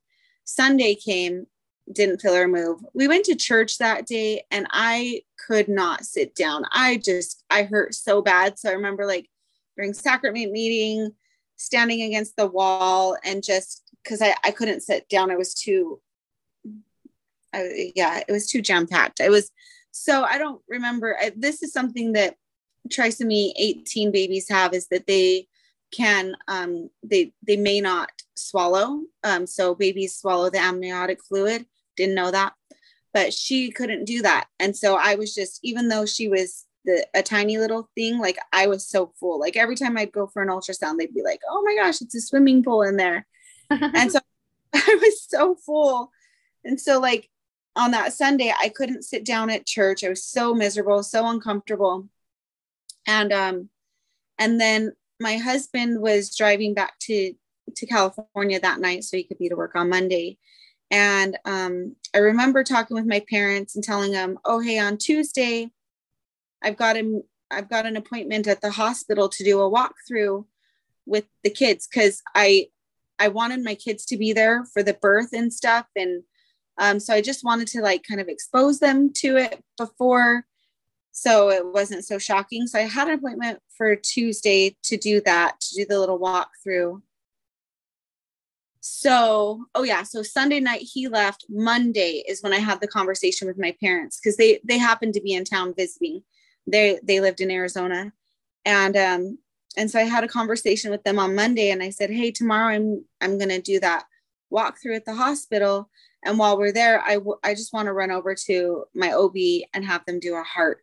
Sunday 0.43 0.95
came 0.95 1.45
didn't 1.93 2.21
feel 2.21 2.36
her 2.36 2.48
move. 2.48 2.79
We 2.93 3.07
went 3.07 3.25
to 3.25 3.36
church 3.36 3.77
that 3.77 4.05
day 4.05 4.43
and 4.51 4.67
I 4.71 5.24
could 5.48 5.67
not 5.67 6.05
sit 6.05 6.36
down. 6.36 6.65
I 6.71 6.98
just, 6.98 7.43
I 7.50 7.63
hurt 7.63 7.93
so 7.93 8.21
bad. 8.21 8.57
So 8.60 8.69
I 8.69 8.74
remember 8.74 9.05
like 9.05 9.29
during 9.75 9.93
sacrament 9.93 10.51
meeting, 10.51 11.12
standing 11.57 12.01
against 12.01 12.36
the 12.36 12.48
wall 12.48 13.17
and 13.24 13.43
just 13.43 13.83
because 14.03 14.21
I, 14.21 14.36
I 14.43 14.51
couldn't 14.51 14.81
sit 14.81 15.07
down. 15.10 15.31
I 15.31 15.36
was 15.36 15.53
too, 15.53 16.01
I, 17.53 17.91
yeah, 17.95 18.21
it 18.27 18.31
was 18.31 18.50
too 18.50 18.62
jam 18.62 18.88
packed. 18.88 19.21
I 19.21 19.29
was, 19.29 19.51
so 19.91 20.24
I 20.24 20.38
don't 20.38 20.62
remember. 20.67 21.17
I, 21.19 21.31
this 21.36 21.62
is 21.62 21.74
something 21.74 22.13
that 22.13 22.36
trisomy 22.89 23.51
18 23.57 24.12
babies 24.12 24.50
have 24.50 24.74
is 24.74 24.88
that 24.88 25.05
they 25.05 25.48
can, 25.91 26.36
um, 26.48 26.89
they, 27.03 27.33
they 27.45 27.57
may 27.57 27.81
not 27.81 28.10
swallow. 28.36 29.01
Um, 29.24 29.45
so 29.45 29.75
babies 29.75 30.15
swallow 30.15 30.50
the 30.50 30.60
amniotic 30.60 31.24
fluid 31.24 31.65
didn't 32.01 32.15
know 32.15 32.31
that 32.31 32.53
but 33.13 33.34
she 33.34 33.72
couldn't 33.72 34.05
do 34.05 34.22
that. 34.22 34.48
And 34.60 34.75
so 34.75 34.96
i 34.96 35.15
was 35.15 35.34
just 35.34 35.60
even 35.63 35.88
though 35.89 36.05
she 36.05 36.27
was 36.27 36.65
the 36.86 37.05
a 37.13 37.22
tiny 37.22 37.60
little 37.60 37.89
thing 37.96 38.17
like 38.17 38.39
i 38.53 38.67
was 38.67 38.88
so 38.88 39.13
full. 39.20 39.39
Like 39.39 39.58
every 39.58 39.75
time 39.75 39.98
i'd 39.98 40.12
go 40.12 40.27
for 40.27 40.41
an 40.41 40.50
ultrasound 40.50 40.98
they'd 40.98 41.13
be 41.13 41.24
like 41.24 41.41
oh 41.50 41.62
my 41.63 41.75
gosh 41.75 42.01
it's 42.01 42.15
a 42.15 42.22
swimming 42.22 42.63
pool 42.63 42.81
in 42.84 42.98
there. 42.98 43.25
And 43.70 44.12
so 44.12 44.20
i 44.74 44.98
was 45.01 45.24
so 45.24 45.55
full. 45.55 46.12
And 46.63 46.79
so 46.79 47.00
like 47.00 47.29
on 47.75 47.91
that 47.91 48.13
sunday 48.13 48.53
i 48.62 48.70
couldn't 48.70 49.03
sit 49.03 49.25
down 49.25 49.50
at 49.50 49.65
church. 49.65 50.03
I 50.03 50.10
was 50.10 50.24
so 50.24 50.53
miserable 50.53 51.03
so 51.03 51.27
uncomfortable. 51.27 52.08
And 53.08 53.34
um 53.34 53.70
and 54.38 54.60
then 54.60 54.93
my 55.20 55.38
husband 55.38 56.01
was 56.01 56.36
driving 56.36 56.74
back 56.74 56.98
to 57.00 57.34
to 57.75 57.86
california 57.86 58.60
that 58.60 58.79
night 58.79 59.03
so 59.03 59.15
he 59.15 59.24
could 59.24 59.38
be 59.38 59.48
to 59.48 59.55
work 59.55 59.75
on 59.75 59.88
monday 59.88 60.38
and 60.91 61.38
um, 61.45 61.95
I 62.13 62.17
remember 62.19 62.63
talking 62.63 62.95
with 62.95 63.05
my 63.05 63.24
parents 63.29 63.75
and 63.75 63.83
telling 63.83 64.12
them, 64.12 64.38
"Oh, 64.43 64.60
hey, 64.60 64.77
on 64.77 64.98
Tuesday, 64.98 65.71
I've 66.62 66.75
got 66.75 66.98
a, 66.98 67.21
I've 67.50 67.69
got 67.69 67.86
an 67.86 67.95
appointment 67.95 68.45
at 68.48 68.62
the 68.62 68.71
hospital 68.71 69.29
to 69.29 69.43
do 69.43 69.62
a 69.62 69.71
walkthrough 69.71 70.45
with 71.05 71.25
the 71.43 71.50
kids 71.50 71.88
because 71.88 72.21
I 72.36 72.67
I 73.17 73.29
wanted 73.29 73.63
my 73.63 73.75
kids 73.75 74.05
to 74.07 74.17
be 74.17 74.33
there 74.33 74.65
for 74.65 74.83
the 74.83 74.93
birth 74.93 75.29
and 75.31 75.53
stuff, 75.53 75.88
and 75.95 76.24
um, 76.77 77.00
so 77.00 77.13
I 77.13 77.21
just 77.21 77.45
wanted 77.45 77.69
to 77.69 77.81
like 77.81 78.03
kind 78.03 78.19
of 78.19 78.27
expose 78.27 78.79
them 78.79 79.13
to 79.17 79.38
it 79.38 79.63
before, 79.77 80.45
so 81.13 81.50
it 81.51 81.65
wasn't 81.65 82.03
so 82.03 82.17
shocking. 82.17 82.67
So 82.67 82.79
I 82.79 82.83
had 82.83 83.07
an 83.07 83.13
appointment 83.13 83.60
for 83.77 83.95
Tuesday 83.95 84.75
to 84.83 84.98
do 84.98 85.21
that, 85.21 85.62
to 85.62 85.75
do 85.75 85.86
the 85.88 86.00
little 86.00 86.19
walkthrough, 86.19 87.01
so 88.81 89.63
oh 89.75 89.83
yeah 89.83 90.01
so 90.01 90.23
sunday 90.23 90.59
night 90.59 90.81
he 90.81 91.07
left. 91.07 91.45
Monday 91.50 92.23
is 92.27 92.41
when 92.41 92.51
i 92.51 92.57
had 92.57 92.81
the 92.81 92.88
conversation 92.88 93.47
with 93.47 93.57
my 93.57 93.75
parents 93.79 94.19
because 94.19 94.38
they 94.38 94.59
they 94.63 94.77
happened 94.77 95.13
to 95.13 95.21
be 95.21 95.33
in 95.33 95.45
town 95.45 95.73
visiting. 95.77 96.23
They 96.67 97.00
they 97.03 97.19
lived 97.21 97.41
in 97.41 97.51
arizona. 97.51 98.11
And 98.65 98.97
um 98.97 99.38
and 99.77 99.89
so 99.89 100.00
i 100.00 100.03
had 100.03 100.23
a 100.23 100.27
conversation 100.27 100.91
with 100.91 101.03
them 101.03 101.19
on 101.19 101.35
monday 101.35 101.71
and 101.71 101.81
i 101.81 101.89
said 101.89 102.09
hey 102.09 102.31
tomorrow 102.31 102.75
i'm 102.75 103.05
i'm 103.21 103.38
going 103.38 103.50
to 103.50 103.61
do 103.61 103.79
that 103.79 104.05
walk 104.50 104.79
through 104.81 104.95
at 104.95 105.05
the 105.05 105.15
hospital. 105.15 105.89
And 106.23 106.38
while 106.38 106.57
we're 106.57 106.73
there 106.73 107.01
I, 107.01 107.15
w- 107.15 107.39
I 107.43 107.53
just 107.53 107.73
want 107.73 107.88
to 107.88 107.93
run 107.93 108.11
over 108.11 108.35
to 108.47 108.83
my 108.93 109.13
ob 109.13 109.35
and 109.73 109.85
have 109.85 110.05
them 110.05 110.19
do 110.19 110.35
a 110.35 110.43
heart 110.43 110.79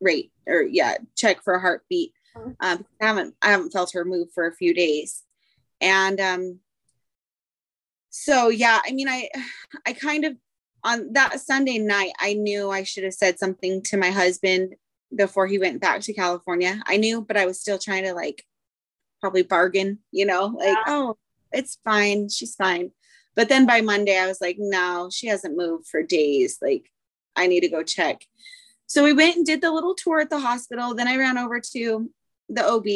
rate 0.00 0.32
or 0.46 0.62
yeah 0.62 0.96
check 1.14 1.42
for 1.42 1.54
a 1.54 1.60
heartbeat. 1.60 2.12
Um, 2.60 2.84
i 3.00 3.06
haven't 3.06 3.34
i 3.42 3.50
haven't 3.50 3.72
felt 3.72 3.92
her 3.92 4.04
move 4.04 4.28
for 4.34 4.46
a 4.46 4.54
few 4.56 4.74
days. 4.74 5.22
And 5.80 6.20
um 6.20 6.60
so 8.16 8.48
yeah 8.48 8.80
i 8.86 8.92
mean 8.92 9.08
i 9.08 9.28
i 9.86 9.92
kind 9.92 10.24
of 10.24 10.36
on 10.84 11.12
that 11.14 11.40
sunday 11.40 11.78
night 11.78 12.12
i 12.20 12.32
knew 12.32 12.70
i 12.70 12.84
should 12.84 13.02
have 13.02 13.12
said 13.12 13.38
something 13.38 13.82
to 13.82 13.96
my 13.96 14.10
husband 14.10 14.76
before 15.14 15.46
he 15.48 15.58
went 15.58 15.80
back 15.80 16.00
to 16.00 16.12
california. 16.12 16.80
I 16.86 16.96
knew 16.96 17.20
but 17.22 17.36
i 17.36 17.46
was 17.46 17.60
still 17.60 17.78
trying 17.78 18.04
to 18.04 18.14
like 18.14 18.44
probably 19.20 19.42
bargain 19.42 19.98
you 20.12 20.26
know 20.26 20.46
like 20.46 20.68
yeah. 20.68 20.84
oh 20.86 21.16
it's 21.52 21.78
fine 21.84 22.28
she's 22.28 22.54
fine. 22.54 22.90
But 23.34 23.48
then 23.48 23.66
by 23.66 23.80
monday 23.80 24.16
i 24.16 24.26
was 24.26 24.40
like 24.40 24.56
no 24.58 25.10
she 25.12 25.26
hasn't 25.26 25.56
moved 25.56 25.88
for 25.88 26.02
days. 26.02 26.58
Like 26.62 26.90
i 27.34 27.48
need 27.48 27.60
to 27.60 27.68
go 27.68 27.82
check. 27.82 28.24
So 28.86 29.02
we 29.02 29.12
went 29.12 29.36
and 29.36 29.46
did 29.46 29.60
the 29.60 29.72
little 29.72 29.94
tour 29.96 30.20
at 30.20 30.30
the 30.30 30.38
hospital. 30.38 30.94
Then 30.94 31.08
i 31.08 31.16
ran 31.16 31.36
over 31.36 31.58
to 31.72 32.10
the 32.48 32.64
ob 32.64 32.86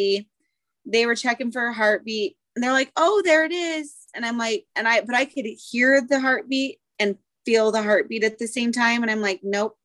they 0.86 1.06
were 1.06 1.16
checking 1.16 1.50
for 1.50 1.66
a 1.66 1.74
heartbeat. 1.74 2.36
And 2.54 2.62
they're 2.62 2.72
like 2.72 2.92
oh 2.96 3.20
there 3.24 3.44
it 3.44 3.52
is 3.52 3.97
and 4.14 4.24
I'm 4.24 4.38
like, 4.38 4.66
and 4.76 4.86
I, 4.88 5.00
but 5.02 5.14
I 5.14 5.24
could 5.24 5.46
hear 5.46 6.00
the 6.00 6.20
heartbeat 6.20 6.78
and 6.98 7.16
feel 7.44 7.70
the 7.70 7.82
heartbeat 7.82 8.24
at 8.24 8.38
the 8.38 8.46
same 8.46 8.72
time. 8.72 9.02
And 9.02 9.10
I'm 9.10 9.20
like, 9.20 9.40
nope, 9.42 9.76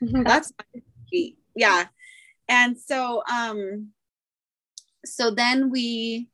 that's 0.00 0.52
heartbeat. 0.60 1.38
Yeah. 1.54 1.86
And 2.48 2.78
so, 2.78 3.22
um, 3.30 3.88
so 5.04 5.30
then 5.30 5.70
we, 5.70 6.28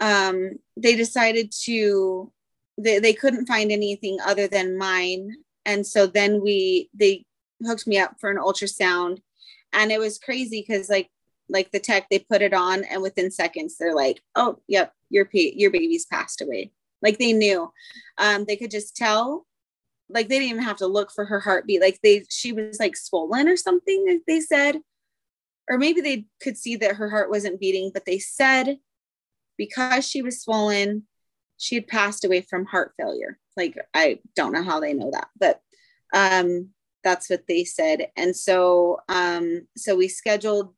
um, 0.00 0.52
they 0.76 0.96
decided 0.96 1.52
to, 1.64 2.32
they, 2.78 2.98
they 2.98 3.12
couldn't 3.12 3.46
find 3.46 3.72
anything 3.72 4.18
other 4.24 4.46
than 4.46 4.78
mine. 4.78 5.30
And 5.64 5.86
so 5.86 6.06
then 6.06 6.42
we, 6.42 6.90
they 6.94 7.24
hooked 7.64 7.86
me 7.86 7.98
up 7.98 8.16
for 8.20 8.30
an 8.30 8.36
ultrasound 8.36 9.18
and 9.72 9.92
it 9.92 9.98
was 9.98 10.18
crazy 10.18 10.64
because 10.66 10.88
like 10.88 11.10
like 11.48 11.70
the 11.70 11.78
tech 11.78 12.06
they 12.10 12.18
put 12.18 12.42
it 12.42 12.52
on 12.52 12.84
and 12.84 13.02
within 13.02 13.30
seconds 13.30 13.76
they're 13.78 13.94
like 13.94 14.20
oh 14.34 14.58
yep 14.66 14.92
your 15.10 15.24
pa- 15.24 15.54
your 15.54 15.70
baby's 15.70 16.06
passed 16.06 16.40
away. 16.40 16.72
Like 17.02 17.18
they 17.18 17.32
knew. 17.32 17.70
Um 18.18 18.44
they 18.44 18.56
could 18.56 18.70
just 18.70 18.96
tell 18.96 19.46
like 20.08 20.28
they 20.28 20.38
didn't 20.38 20.50
even 20.50 20.62
have 20.62 20.78
to 20.78 20.86
look 20.86 21.10
for 21.10 21.24
her 21.24 21.40
heartbeat. 21.40 21.80
Like 21.80 22.00
they 22.02 22.24
she 22.30 22.52
was 22.52 22.78
like 22.80 22.96
swollen 22.96 23.48
or 23.48 23.56
something 23.56 24.20
they 24.26 24.40
said. 24.40 24.80
Or 25.68 25.78
maybe 25.78 26.00
they 26.00 26.26
could 26.40 26.56
see 26.56 26.76
that 26.76 26.96
her 26.96 27.10
heart 27.10 27.30
wasn't 27.30 27.60
beating 27.60 27.90
but 27.92 28.04
they 28.04 28.18
said 28.18 28.78
because 29.56 30.06
she 30.08 30.22
was 30.22 30.42
swollen 30.42 31.04
she 31.58 31.74
had 31.74 31.86
passed 31.86 32.24
away 32.24 32.42
from 32.42 32.66
heart 32.66 32.92
failure. 32.98 33.38
Like 33.56 33.76
i 33.94 34.20
don't 34.34 34.52
know 34.52 34.62
how 34.62 34.80
they 34.80 34.92
know 34.92 35.10
that 35.12 35.28
but 35.38 35.60
um 36.14 36.70
that's 37.04 37.30
what 37.30 37.46
they 37.46 37.62
said. 37.62 38.08
And 38.16 38.34
so 38.34 38.98
um 39.08 39.68
so 39.76 39.94
we 39.96 40.08
scheduled 40.08 40.74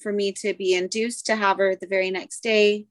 for 0.00 0.12
me 0.12 0.32
to 0.32 0.54
be 0.54 0.74
induced 0.74 1.26
to 1.26 1.36
have 1.36 1.58
her 1.58 1.74
the 1.74 1.86
very 1.86 2.10
next 2.10 2.42
day, 2.42 2.86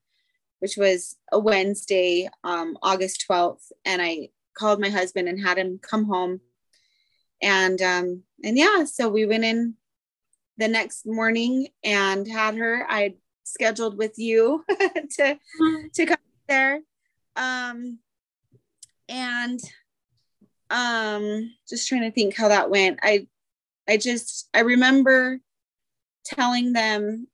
which 0.60 0.78
was 0.78 1.18
a 1.32 1.40
Wednesday, 1.40 2.30
um, 2.44 2.78
August 2.82 3.26
12th. 3.30 3.72
And 3.86 4.02
I 4.02 4.30
called 4.58 4.80
my 4.80 4.90
husband 4.90 5.28
and 5.28 5.40
had 5.40 5.58
him 5.58 5.80
come 5.82 6.06
home. 6.06 6.42
And 7.42 7.82
um, 7.82 8.24
and 8.44 8.58
yeah, 8.58 8.86
so 8.86 9.10
we 9.10 9.26
went 9.26 9.44
in 9.44 9.76
the 10.58 10.68
next 10.68 11.06
morning 11.06 11.68
and 11.84 12.28
had 12.28 12.56
her. 12.56 12.86
I 12.88 13.16
scheduled 13.44 13.98
with 13.98 14.18
you 14.18 14.64
to 15.18 15.38
to 15.94 16.06
come 16.06 16.18
there. 16.48 16.80
Um, 17.36 18.00
and 19.10 19.60
um 20.70 21.52
just 21.70 21.88
trying 21.88 22.02
to 22.02 22.12
think 22.12 22.36
how 22.36 22.48
that 22.48 22.70
went. 22.70 23.00
I 23.04 23.28
I 23.88 23.98
just 23.98 24.50
I 24.54 24.62
remember 24.62 25.40
telling 26.25 26.74
them 26.74 27.27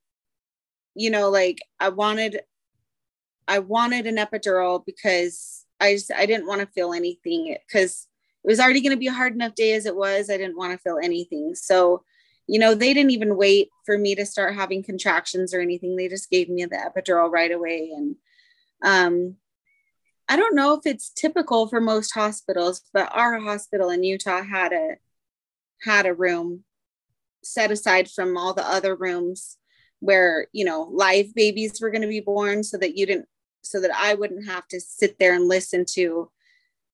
you 0.96 1.10
know 1.10 1.30
like 1.30 1.60
i 1.80 1.90
wanted 1.90 2.42
i 3.48 3.60
wanted 3.60 4.08
an 4.08 4.18
epidural 4.18 4.84
because 4.86 5.66
i 5.80 5.94
just 5.94 6.12
i 6.12 6.26
didn't 6.26 6.48
want 6.48 6.62
to 6.62 6.68
feel 6.68 6.94
anything 6.94 7.56
because 7.68 8.08
it 8.44 8.48
was 8.48 8.60
already 8.60 8.82
going 8.82 8.96
to 8.96 9.00
be 9.00 9.08
a 9.08 9.14
hard 9.14 9.34
enough 9.34 9.56
day 9.56 9.74
as 9.74 9.86
it 9.86 9.96
was 9.96 10.30
i 10.30 10.38
didn't 10.38 10.58
want 10.58 10.72
to 10.72 10.78
feel 10.80 11.00
anything. 11.02 11.54
So 11.56 12.04
you 12.48 12.60
know 12.60 12.74
they 12.74 12.94
didn't 12.94 13.12
even 13.12 13.38
wait 13.38 13.70
for 13.86 13.98
me 13.98 14.16
to 14.16 14.26
start 14.26 14.56
having 14.56 14.82
contractions 14.84 15.54
or 15.54 15.60
anything. 15.60 15.96
They 15.96 16.08
just 16.08 16.32
gave 16.32 16.50
me 16.50 16.66
the 16.66 16.78
epidural 16.78 17.30
right 17.30 17.52
away. 17.52 17.92
And 17.96 18.16
um 18.84 19.36
i 20.28 20.36
don't 20.36 20.56
know 20.56 20.74
if 20.74 20.86
it's 20.86 21.10
typical 21.10 21.68
for 21.68 21.82
most 21.82 22.14
hospitals 22.14 22.82
but 22.94 23.10
our 23.14 23.40
hospital 23.40 23.90
in 23.90 24.04
utah 24.04 24.44
had 24.44 24.72
a 24.72 24.96
had 25.82 26.06
a 26.06 26.14
room 26.14 26.64
set 27.44 27.72
aside 27.72 28.10
from 28.10 28.38
all 28.38 28.54
the 28.54 28.68
other 28.68 28.96
rooms 28.96 29.58
where 30.00 30.48
you 30.54 30.64
know 30.64 30.90
live 30.92 31.34
babies 31.36 31.80
were 31.82 31.92
going 31.92 32.02
to 32.02 32.08
be 32.08 32.22
born 32.22 32.64
so 32.64 32.78
that 32.78 32.98
you 32.98 33.06
didn't 33.06 33.28
so 33.62 33.82
that 33.82 33.92
i 33.96 34.14
wouldn't 34.14 34.48
have 34.48 34.68
to 34.68 34.80
sit 34.80 35.18
there 35.20 35.34
and 35.34 35.48
listen 35.48 35.86
to 35.86 36.30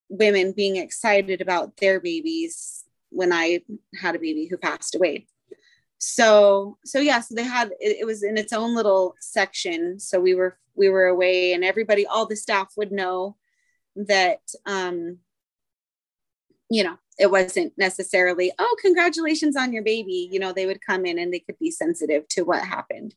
women 0.09 0.53
being 0.55 0.75
excited 0.75 1.41
about 1.41 1.77
their 1.77 1.99
babies 1.99 2.83
when 3.09 3.31
i 3.31 3.59
had 3.99 4.15
a 4.15 4.19
baby 4.19 4.47
who 4.47 4.57
passed 4.57 4.95
away. 4.95 5.25
So 5.97 6.77
so 6.83 6.99
yeah 6.99 7.21
so 7.21 7.35
they 7.35 7.43
had 7.43 7.71
it, 7.79 7.97
it 8.01 8.05
was 8.05 8.23
in 8.23 8.37
its 8.37 8.53
own 8.53 8.75
little 8.75 9.15
section. 9.19 9.99
So 9.99 10.19
we 10.19 10.35
were 10.35 10.57
we 10.75 10.89
were 10.89 11.05
away 11.05 11.53
and 11.53 11.63
everybody 11.63 12.05
all 12.05 12.25
the 12.25 12.35
staff 12.35 12.73
would 12.77 12.91
know 12.91 13.37
that 13.95 14.41
um 14.65 15.19
you 16.69 16.83
know 16.83 16.97
it 17.17 17.31
wasn't 17.31 17.74
necessarily 17.77 18.51
oh 18.60 18.75
congratulations 18.81 19.55
on 19.55 19.72
your 19.72 19.84
baby 19.84 20.29
you 20.31 20.39
know 20.39 20.51
they 20.51 20.65
would 20.65 20.81
come 20.81 21.05
in 21.05 21.17
and 21.17 21.34
they 21.34 21.39
could 21.39 21.57
be 21.60 21.72
sensitive 21.72 22.27
to 22.29 22.43
what 22.43 22.63
happened. 22.63 23.13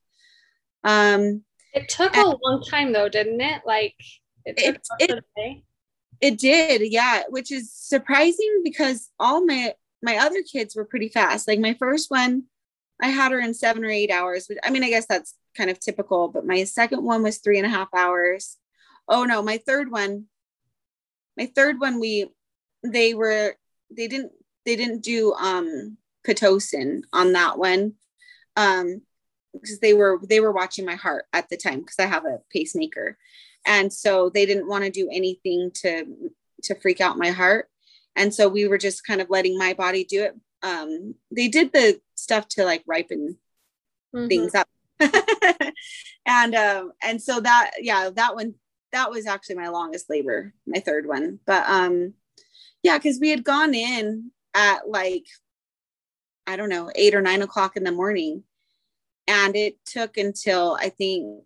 Um 0.84 1.42
it 1.74 1.88
took 1.88 2.16
and, 2.16 2.26
a 2.26 2.36
long 2.42 2.62
time 2.68 2.92
though 2.92 3.08
didn't 3.08 3.40
it? 3.40 3.62
Like 3.66 3.94
it, 4.44 4.80
it, 5.00 5.24
it, 5.36 5.62
it 6.20 6.38
did 6.38 6.82
yeah 6.90 7.22
which 7.28 7.52
is 7.52 7.72
surprising 7.72 8.62
because 8.64 9.10
all 9.18 9.44
my 9.44 9.74
my 10.02 10.16
other 10.16 10.42
kids 10.42 10.76
were 10.76 10.84
pretty 10.84 11.08
fast. 11.08 11.48
Like 11.48 11.60
my 11.60 11.74
first 11.74 12.10
one 12.10 12.44
i 13.00 13.08
had 13.08 13.30
her 13.30 13.38
in 13.38 13.54
seven 13.54 13.84
or 13.84 13.90
eight 13.90 14.10
hours 14.10 14.46
which 14.48 14.58
i 14.64 14.70
mean 14.70 14.82
i 14.82 14.88
guess 14.88 15.06
that's 15.06 15.34
kind 15.56 15.70
of 15.70 15.78
typical 15.78 16.26
but 16.26 16.44
my 16.44 16.64
second 16.64 17.04
one 17.04 17.22
was 17.22 17.38
three 17.38 17.58
and 17.58 17.66
a 17.66 17.70
half 17.70 17.88
hours. 17.94 18.56
Oh 19.08 19.24
no 19.24 19.42
my 19.42 19.58
third 19.58 19.90
one 19.90 20.26
my 21.36 21.46
third 21.46 21.80
one 21.80 22.00
we 22.00 22.30
they 22.82 23.14
were 23.14 23.56
they 23.90 24.08
didn't 24.08 24.32
they 24.64 24.76
didn't 24.76 25.02
do 25.02 25.32
um 25.34 25.96
pitocin 26.26 27.02
on 27.12 27.32
that 27.32 27.58
one 27.58 27.94
um 28.56 29.00
because 29.52 29.80
they 29.80 29.94
were 29.94 30.18
they 30.28 30.40
were 30.40 30.52
watching 30.52 30.84
my 30.84 30.94
heart 30.94 31.26
at 31.32 31.48
the 31.48 31.56
time 31.56 31.80
because 31.80 31.98
I 31.98 32.06
have 32.06 32.24
a 32.24 32.40
pacemaker. 32.50 33.16
And 33.66 33.92
so 33.92 34.30
they 34.30 34.46
didn't 34.46 34.68
want 34.68 34.84
to 34.84 34.90
do 34.90 35.08
anything 35.12 35.70
to 35.82 36.30
to 36.64 36.74
freak 36.76 37.00
out 37.00 37.18
my 37.18 37.30
heart. 37.30 37.68
And 38.16 38.34
so 38.34 38.48
we 38.48 38.66
were 38.66 38.78
just 38.78 39.06
kind 39.06 39.20
of 39.20 39.30
letting 39.30 39.58
my 39.58 39.74
body 39.74 40.04
do 40.04 40.22
it. 40.24 40.34
Um 40.62 41.14
they 41.30 41.48
did 41.48 41.72
the 41.72 42.00
stuff 42.14 42.48
to 42.48 42.64
like 42.64 42.82
ripen 42.86 43.38
mm-hmm. 44.14 44.28
things 44.28 44.54
up. 44.54 44.68
And 46.26 46.54
um 46.54 46.92
and 47.02 47.22
so 47.22 47.40
that 47.40 47.70
yeah 47.80 48.10
that 48.10 48.34
one 48.34 48.54
that 48.92 49.10
was 49.10 49.26
actually 49.26 49.56
my 49.56 49.68
longest 49.68 50.10
labor 50.10 50.52
my 50.66 50.78
third 50.78 51.06
one. 51.06 51.40
But 51.46 51.66
um 51.66 52.12
yeah, 52.82 52.98
because 52.98 53.18
we 53.20 53.30
had 53.30 53.44
gone 53.44 53.74
in 53.74 54.30
at 54.54 54.88
like, 54.88 55.26
I 56.46 56.56
don't 56.56 56.68
know, 56.68 56.90
eight 56.94 57.14
or 57.14 57.20
nine 57.20 57.42
o'clock 57.42 57.76
in 57.76 57.84
the 57.84 57.92
morning. 57.92 58.44
And 59.26 59.54
it 59.54 59.76
took 59.84 60.16
until 60.16 60.78
I 60.80 60.88
think 60.88 61.44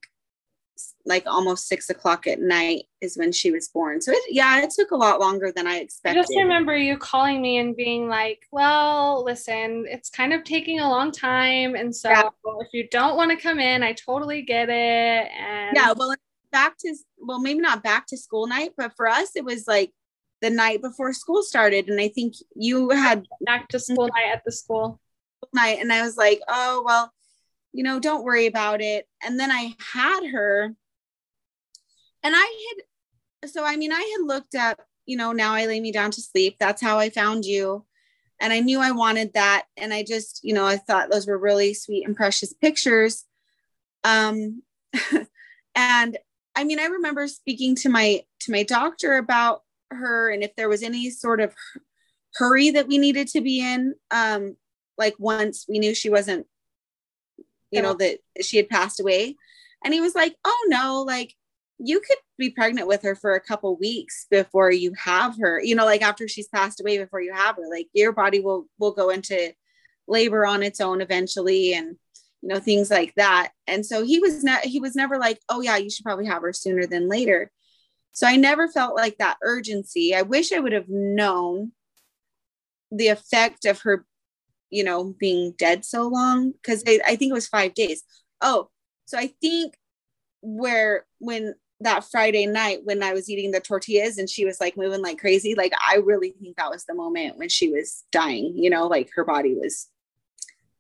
like 1.05 1.25
almost 1.27 1.67
six 1.67 1.91
o'clock 1.91 2.27
at 2.27 2.41
night 2.41 2.85
is 3.01 3.17
when 3.17 3.33
she 3.33 3.51
was 3.51 3.69
born. 3.69 4.01
So 4.01 4.13
it, 4.13 4.23
yeah, 4.31 4.63
it 4.63 4.71
took 4.71 4.93
a 4.93 4.97
lot 4.97 5.21
longer 5.21 5.53
than 5.55 5.67
I 5.67 5.79
expected. 5.79 6.19
I 6.19 6.23
just 6.23 6.33
remember 6.37 6.77
you 6.77 6.97
calling 6.97 7.43
me 7.43 7.59
and 7.59 7.75
being 7.75 8.09
like, 8.09 8.47
well, 8.53 9.25
listen, 9.25 9.85
it's 9.89 10.11
kind 10.11 10.33
of 10.33 10.45
taking 10.45 10.81
a 10.81 10.89
long 10.89 11.11
time. 11.11 11.75
And 11.75 11.95
so 11.95 12.09
yeah. 12.11 12.29
if 12.61 12.69
you 12.73 12.89
don't 12.89 13.17
want 13.17 13.31
to 13.31 13.37
come 13.37 13.59
in, 13.59 13.83
I 13.83 13.95
totally 13.95 14.43
get 14.43 14.69
it. 14.69 14.73
And 15.33 15.77
yeah, 15.77 15.93
well, 15.97 16.15
back 16.53 16.79
to, 16.79 16.95
well, 17.19 17.41
maybe 17.41 17.61
not 17.61 17.83
back 17.83 18.07
to 18.09 18.17
school 18.17 18.47
night, 18.47 18.71
but 18.77 18.93
for 18.97 19.09
us, 19.09 19.35
it 19.35 19.45
was 19.45 19.67
like 19.67 19.93
the 20.43 20.51
night 20.51 20.83
before 20.83 21.13
school 21.13 21.43
started. 21.43 21.89
And 21.89 22.01
I 22.01 22.09
think 22.09 22.35
you 22.55 22.91
had 22.91 23.27
back 23.41 23.69
to 23.69 23.79
school 23.79 24.09
night 24.09 24.33
at 24.35 24.43
the 24.45 24.53
school 24.53 25.01
night. 25.55 25.79
And 25.81 25.93
I 25.93 26.03
was 26.03 26.17
like, 26.17 26.41
oh, 26.49 26.83
well, 26.85 27.13
you 27.73 27.83
know, 27.83 27.99
don't 28.01 28.25
worry 28.25 28.47
about 28.47 28.83
it. 28.83 29.07
And 29.25 29.41
then 29.41 29.51
I 29.51 29.75
had 29.93 30.27
her 30.33 30.75
and 32.23 32.35
I 32.37 32.75
had, 33.45 33.51
so 33.51 33.65
I 33.65 33.77
mean, 33.77 33.93
I 33.93 34.17
had 34.19 34.27
looked 34.27 34.55
up, 34.55 34.81
you 35.07 35.17
know, 35.17 35.33
now 35.33 35.55
I 35.55 35.67
lay 35.67 35.81
me 35.81 35.93
down 35.93 36.11
to 36.11 36.21
sleep. 36.21 36.57
That's 36.59 36.83
how 36.83 36.99
I 36.99 37.09
found 37.09 37.45
you. 37.45 37.87
And 38.41 38.53
I 38.53 38.61
knew 38.61 38.81
I 38.81 38.91
wanted 38.91 39.35
that. 39.35 39.67
And 39.77 39.95
I 39.95 40.03
just, 40.03 40.41
you 40.43 40.55
know, 40.55 40.67
I 40.67 40.77
thought 40.77 41.11
those 41.11 41.27
were 41.27 41.39
really 41.39 41.73
sweet 41.73 42.05
and 42.05 42.17
precious 42.17 42.53
pictures. 42.53 43.25
Um, 44.03 44.63
and 45.77 46.19
I 46.57 46.65
mean, 46.65 46.81
I 46.81 46.87
remember 46.87 47.29
speaking 47.29 47.77
to 47.77 47.89
my 47.89 48.25
to 48.41 48.51
my 48.51 48.65
doctor 48.65 49.17
about 49.17 49.63
her 49.95 50.31
and 50.31 50.43
if 50.43 50.55
there 50.57 50.69
was 50.69 50.83
any 50.83 51.11
sort 51.11 51.41
of 51.41 51.55
hurry 52.35 52.71
that 52.71 52.89
we 52.89 52.99
needed 52.99 53.29
to 53.29 53.41
be 53.41 53.61
in 53.61 53.95
um 54.11 54.57
like 54.99 55.15
once 55.19 55.67
we 55.69 55.79
knew 55.79 55.95
she 55.95 56.11
wasn't 56.11 56.47
you 57.73 57.83
know 57.83 57.95
that 57.95 58.19
she 58.43 58.59
had 58.59 58.69
passed 58.69 59.01
away. 59.01 59.37
And 59.85 59.93
he 59.93 60.01
was 60.01 60.15
like 60.15 60.37
oh 60.45 60.65
no 60.69 61.03
like 61.05 61.35
you 61.79 61.99
could 61.99 62.19
be 62.39 62.51
pregnant 62.51 62.87
with 62.87 63.03
her 63.03 63.17
for 63.17 63.35
a 63.35 63.41
couple 63.41 63.77
weeks 63.77 64.27
before 64.31 64.71
you 64.71 64.93
have 64.97 65.37
her 65.41 65.61
you 65.61 65.75
know 65.75 65.85
like 65.85 66.03
after 66.03 66.29
she's 66.29 66.47
passed 66.47 66.81
away 66.81 66.99
before 66.99 67.21
you 67.21 67.33
have 67.33 67.57
her 67.57 67.69
like 67.69 67.89
your 67.93 68.13
body 68.13 68.39
will 68.39 68.67
will 68.79 68.93
go 68.93 69.11
into 69.11 69.53
labor 70.07 70.47
on 70.47 70.63
its 70.63 70.81
own 70.81 71.01
eventually 71.01 71.75
and 71.75 71.97
you 72.43 72.49
know 72.49 72.61
things 72.61 72.91
like 72.91 73.15
that. 73.17 73.53
And 73.67 73.85
so 73.85 74.05
he 74.05 74.21
was 74.21 74.45
not 74.45 74.61
he 74.61 74.79
was 74.79 74.95
never 74.95 75.19
like 75.19 75.41
oh 75.49 75.63
yeah 75.63 75.79
you 75.79 75.91
should 75.91 76.05
probably 76.05 76.27
have 76.27 76.43
her 76.43 76.53
sooner 76.53 76.87
than 76.87 77.09
later 77.09 77.51
so 78.13 78.27
I 78.27 78.37
never 78.37 78.69
felt 78.69 78.95
like 78.95 79.19
that 79.19 79.39
urgency. 79.43 80.15
I 80.15 80.23
wish 80.23 80.53
I 80.53 80.61
would 80.61 80.73
have 80.73 80.89
known 80.89 81.73
the 82.91 83.09
effect 83.09 83.65
of 83.65 83.81
her, 83.81 84.05
you 84.71 84.85
know, 84.85 85.15
being 85.19 85.55
dead 85.57 85.85
so 85.85 86.07
long 86.09 86.53
because 86.53 86.85
I, 86.87 87.01
I 87.07 87.17
think 87.17 87.31
it 87.31 87.35
was 87.35 87.49
five 87.49 87.75
days. 87.75 88.03
Oh, 88.41 88.69
so 89.07 89.19
I 89.19 89.29
think 89.41 89.75
where 90.43 91.07
when 91.19 91.55
that 91.81 92.05
Friday 92.05 92.47
night 92.47 92.81
when 92.85 93.03
I 93.03 93.13
was 93.13 93.29
eating 93.29 93.51
the 93.51 93.61
tortillas 93.61 94.19
and 94.19 94.29
she 94.29 94.45
was 94.45 94.61
like 94.61 94.77
moving 94.77 95.03
like 95.03 95.19
crazy, 95.19 95.55
like 95.55 95.73
I 95.87 95.97
really 95.97 96.35
think 96.41 96.57
that 96.57 96.71
was 96.71 96.85
the 96.85 96.95
moment 96.95 97.39
when 97.39 97.49
she 97.49 97.71
was 97.71 98.05
dying, 98.13 98.53
you 98.57 98.71
know, 98.71 98.87
like 98.87 99.11
her 99.15 99.25
body 99.25 99.55
was 99.55 99.89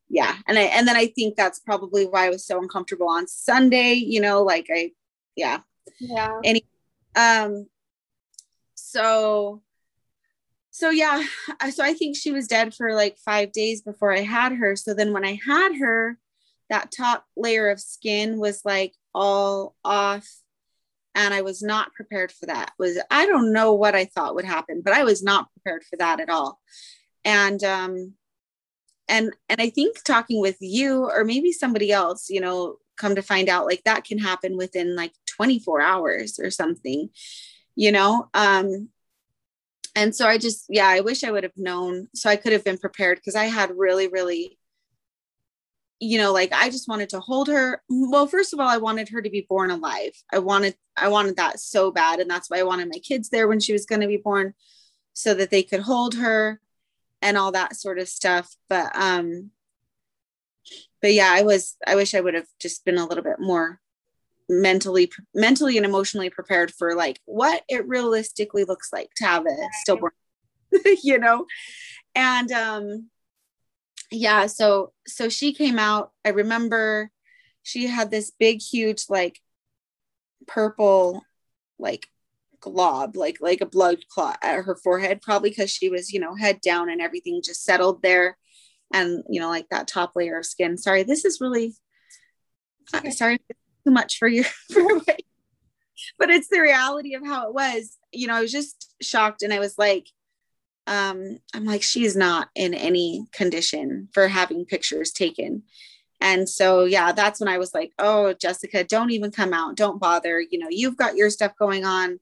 yeah. 0.08 0.36
And 0.46 0.58
I 0.58 0.62
and 0.62 0.86
then 0.86 0.96
I 0.96 1.06
think 1.06 1.36
that's 1.36 1.58
probably 1.60 2.04
why 2.04 2.26
I 2.26 2.30
was 2.30 2.44
so 2.44 2.60
uncomfortable 2.60 3.08
on 3.08 3.26
Sunday, 3.26 3.94
you 3.94 4.20
know, 4.20 4.42
like 4.42 4.66
I 4.70 4.92
yeah. 5.34 5.60
Yeah. 5.98 6.38
Any 6.44 6.64
um, 7.14 7.66
so, 8.74 9.62
so 10.70 10.90
yeah, 10.90 11.22
so 11.70 11.84
I 11.84 11.94
think 11.94 12.16
she 12.16 12.32
was 12.32 12.46
dead 12.46 12.74
for 12.74 12.94
like 12.94 13.18
five 13.18 13.52
days 13.52 13.82
before 13.82 14.12
I 14.12 14.20
had 14.20 14.52
her. 14.52 14.76
So 14.76 14.94
then 14.94 15.12
when 15.12 15.24
I 15.24 15.38
had 15.46 15.76
her, 15.76 16.18
that 16.70 16.90
top 16.90 17.24
layer 17.36 17.68
of 17.68 17.80
skin 17.80 18.38
was 18.38 18.62
like 18.64 18.94
all 19.14 19.74
off 19.84 20.26
and 21.14 21.34
I 21.34 21.42
was 21.42 21.62
not 21.62 21.92
prepared 21.92 22.32
for 22.32 22.46
that. 22.46 22.72
Was 22.78 22.98
I 23.10 23.26
don't 23.26 23.52
know 23.52 23.74
what 23.74 23.94
I 23.94 24.06
thought 24.06 24.34
would 24.34 24.44
happen, 24.44 24.80
but 24.82 24.94
I 24.94 25.04
was 25.04 25.22
not 25.22 25.52
prepared 25.52 25.84
for 25.84 25.96
that 25.96 26.20
at 26.20 26.30
all. 26.30 26.60
And 27.24 27.62
um 27.62 28.14
and 29.08 29.32
and 29.48 29.60
I 29.60 29.68
think 29.68 30.02
talking 30.04 30.40
with 30.40 30.56
you 30.60 31.04
or 31.04 31.24
maybe 31.24 31.52
somebody 31.52 31.92
else, 31.92 32.30
you 32.30 32.40
know, 32.40 32.76
come 33.02 33.14
to 33.16 33.22
find 33.22 33.48
out 33.48 33.66
like 33.66 33.82
that 33.84 34.04
can 34.04 34.18
happen 34.18 34.56
within 34.56 34.96
like 34.96 35.12
24 35.26 35.80
hours 35.80 36.38
or 36.38 36.50
something 36.50 37.10
you 37.74 37.90
know? 37.90 38.28
Um 38.34 38.88
and 39.94 40.14
so 40.14 40.26
i 40.26 40.38
just 40.38 40.66
yeah 40.68 40.88
i 40.88 41.00
wish 41.00 41.22
i 41.22 41.30
would 41.30 41.42
have 41.42 41.56
known 41.56 42.08
so 42.14 42.30
i 42.30 42.36
could 42.36 42.52
have 42.52 42.64
been 42.64 42.78
prepared 42.78 43.18
because 43.18 43.34
i 43.34 43.44
had 43.44 43.70
really 43.76 44.08
really 44.08 44.58
you 46.00 46.18
know 46.18 46.32
like 46.32 46.50
i 46.52 46.70
just 46.70 46.88
wanted 46.88 47.08
to 47.10 47.20
hold 47.20 47.48
her. 47.48 47.82
Well 47.88 48.26
first 48.26 48.52
of 48.52 48.60
all 48.60 48.68
i 48.68 48.78
wanted 48.78 49.10
her 49.10 49.22
to 49.22 49.30
be 49.30 49.46
born 49.48 49.70
alive. 49.70 50.12
I 50.32 50.38
wanted 50.38 50.74
i 50.96 51.08
wanted 51.08 51.36
that 51.36 51.60
so 51.60 51.90
bad 51.90 52.20
and 52.20 52.30
that's 52.30 52.50
why 52.50 52.58
i 52.58 52.62
wanted 52.64 52.88
my 52.88 52.98
kids 52.98 53.28
there 53.28 53.48
when 53.48 53.60
she 53.60 53.72
was 53.72 53.86
going 53.86 54.00
to 54.00 54.06
be 54.06 54.16
born 54.16 54.54
so 55.12 55.34
that 55.34 55.50
they 55.50 55.62
could 55.62 55.80
hold 55.80 56.14
her 56.14 56.60
and 57.20 57.36
all 57.36 57.52
that 57.52 57.76
sort 57.76 57.98
of 57.98 58.08
stuff. 58.08 58.56
But 58.68 58.90
um 58.96 59.50
but 61.02 61.12
yeah 61.12 61.30
i 61.30 61.42
was 61.42 61.76
i 61.86 61.94
wish 61.94 62.14
i 62.14 62.20
would 62.20 62.34
have 62.34 62.46
just 62.60 62.84
been 62.84 62.98
a 62.98 63.06
little 63.06 63.24
bit 63.24 63.38
more 63.38 63.80
mentally 64.48 65.10
mentally 65.34 65.76
and 65.76 65.84
emotionally 65.86 66.30
prepared 66.30 66.70
for 66.70 66.94
like 66.94 67.20
what 67.26 67.62
it 67.68 67.86
realistically 67.86 68.64
looks 68.64 68.92
like 68.92 69.08
to 69.16 69.24
have 69.24 69.44
a 69.46 69.56
stillborn 69.82 70.12
you 71.02 71.18
know? 71.18 71.46
And 72.14 72.50
um 72.52 73.08
yeah, 74.10 74.46
so 74.46 74.92
so 75.06 75.28
she 75.28 75.54
came 75.54 75.78
out. 75.78 76.12
I 76.24 76.30
remember 76.30 77.10
she 77.62 77.86
had 77.86 78.10
this 78.10 78.30
big, 78.38 78.60
huge, 78.60 79.04
like 79.08 79.40
purple, 80.46 81.22
like 81.78 82.06
glob, 82.60 83.16
like 83.16 83.38
like 83.40 83.60
a 83.60 83.66
blood 83.66 83.98
clot 84.08 84.38
at 84.42 84.64
her 84.64 84.76
forehead, 84.76 85.22
probably 85.22 85.50
because 85.50 85.70
she 85.70 85.88
was, 85.88 86.12
you 86.12 86.20
know, 86.20 86.34
head 86.34 86.60
down 86.60 86.90
and 86.90 87.00
everything 87.00 87.40
just 87.42 87.64
settled 87.64 88.02
there, 88.02 88.36
and 88.92 89.24
you 89.28 89.40
know, 89.40 89.48
like 89.48 89.68
that 89.70 89.88
top 89.88 90.12
layer 90.14 90.38
of 90.38 90.46
skin. 90.46 90.76
Sorry, 90.76 91.02
this 91.02 91.24
is 91.24 91.40
really 91.40 91.74
okay. 92.94 93.10
sorry 93.10 93.38
too 93.38 93.90
much 93.90 94.18
for 94.18 94.28
you, 94.28 94.44
for 94.72 95.00
but 96.18 96.30
it's 96.30 96.48
the 96.48 96.60
reality 96.60 97.14
of 97.14 97.24
how 97.24 97.48
it 97.48 97.54
was. 97.54 97.98
You 98.12 98.28
know, 98.28 98.34
I 98.34 98.40
was 98.40 98.52
just 98.52 98.94
shocked, 99.02 99.42
and 99.42 99.52
I 99.52 99.58
was 99.58 99.78
like, 99.78 100.06
um, 100.86 101.38
I'm 101.54 101.64
like, 101.64 101.82
she's 101.82 102.16
not 102.16 102.48
in 102.54 102.74
any 102.74 103.26
condition 103.32 104.08
for 104.12 104.28
having 104.28 104.64
pictures 104.64 105.12
taken. 105.12 105.62
And 106.20 106.48
so, 106.48 106.84
yeah, 106.84 107.10
that's 107.12 107.40
when 107.40 107.48
I 107.48 107.58
was 107.58 107.74
like, 107.74 107.92
oh, 107.98 108.32
Jessica, 108.32 108.84
don't 108.84 109.10
even 109.10 109.32
come 109.32 109.52
out. 109.52 109.76
Don't 109.76 110.00
bother. 110.00 110.40
You 110.40 110.58
know, 110.58 110.68
you've 110.70 110.96
got 110.96 111.16
your 111.16 111.30
stuff 111.30 111.52
going 111.58 111.84
on. 111.84 112.20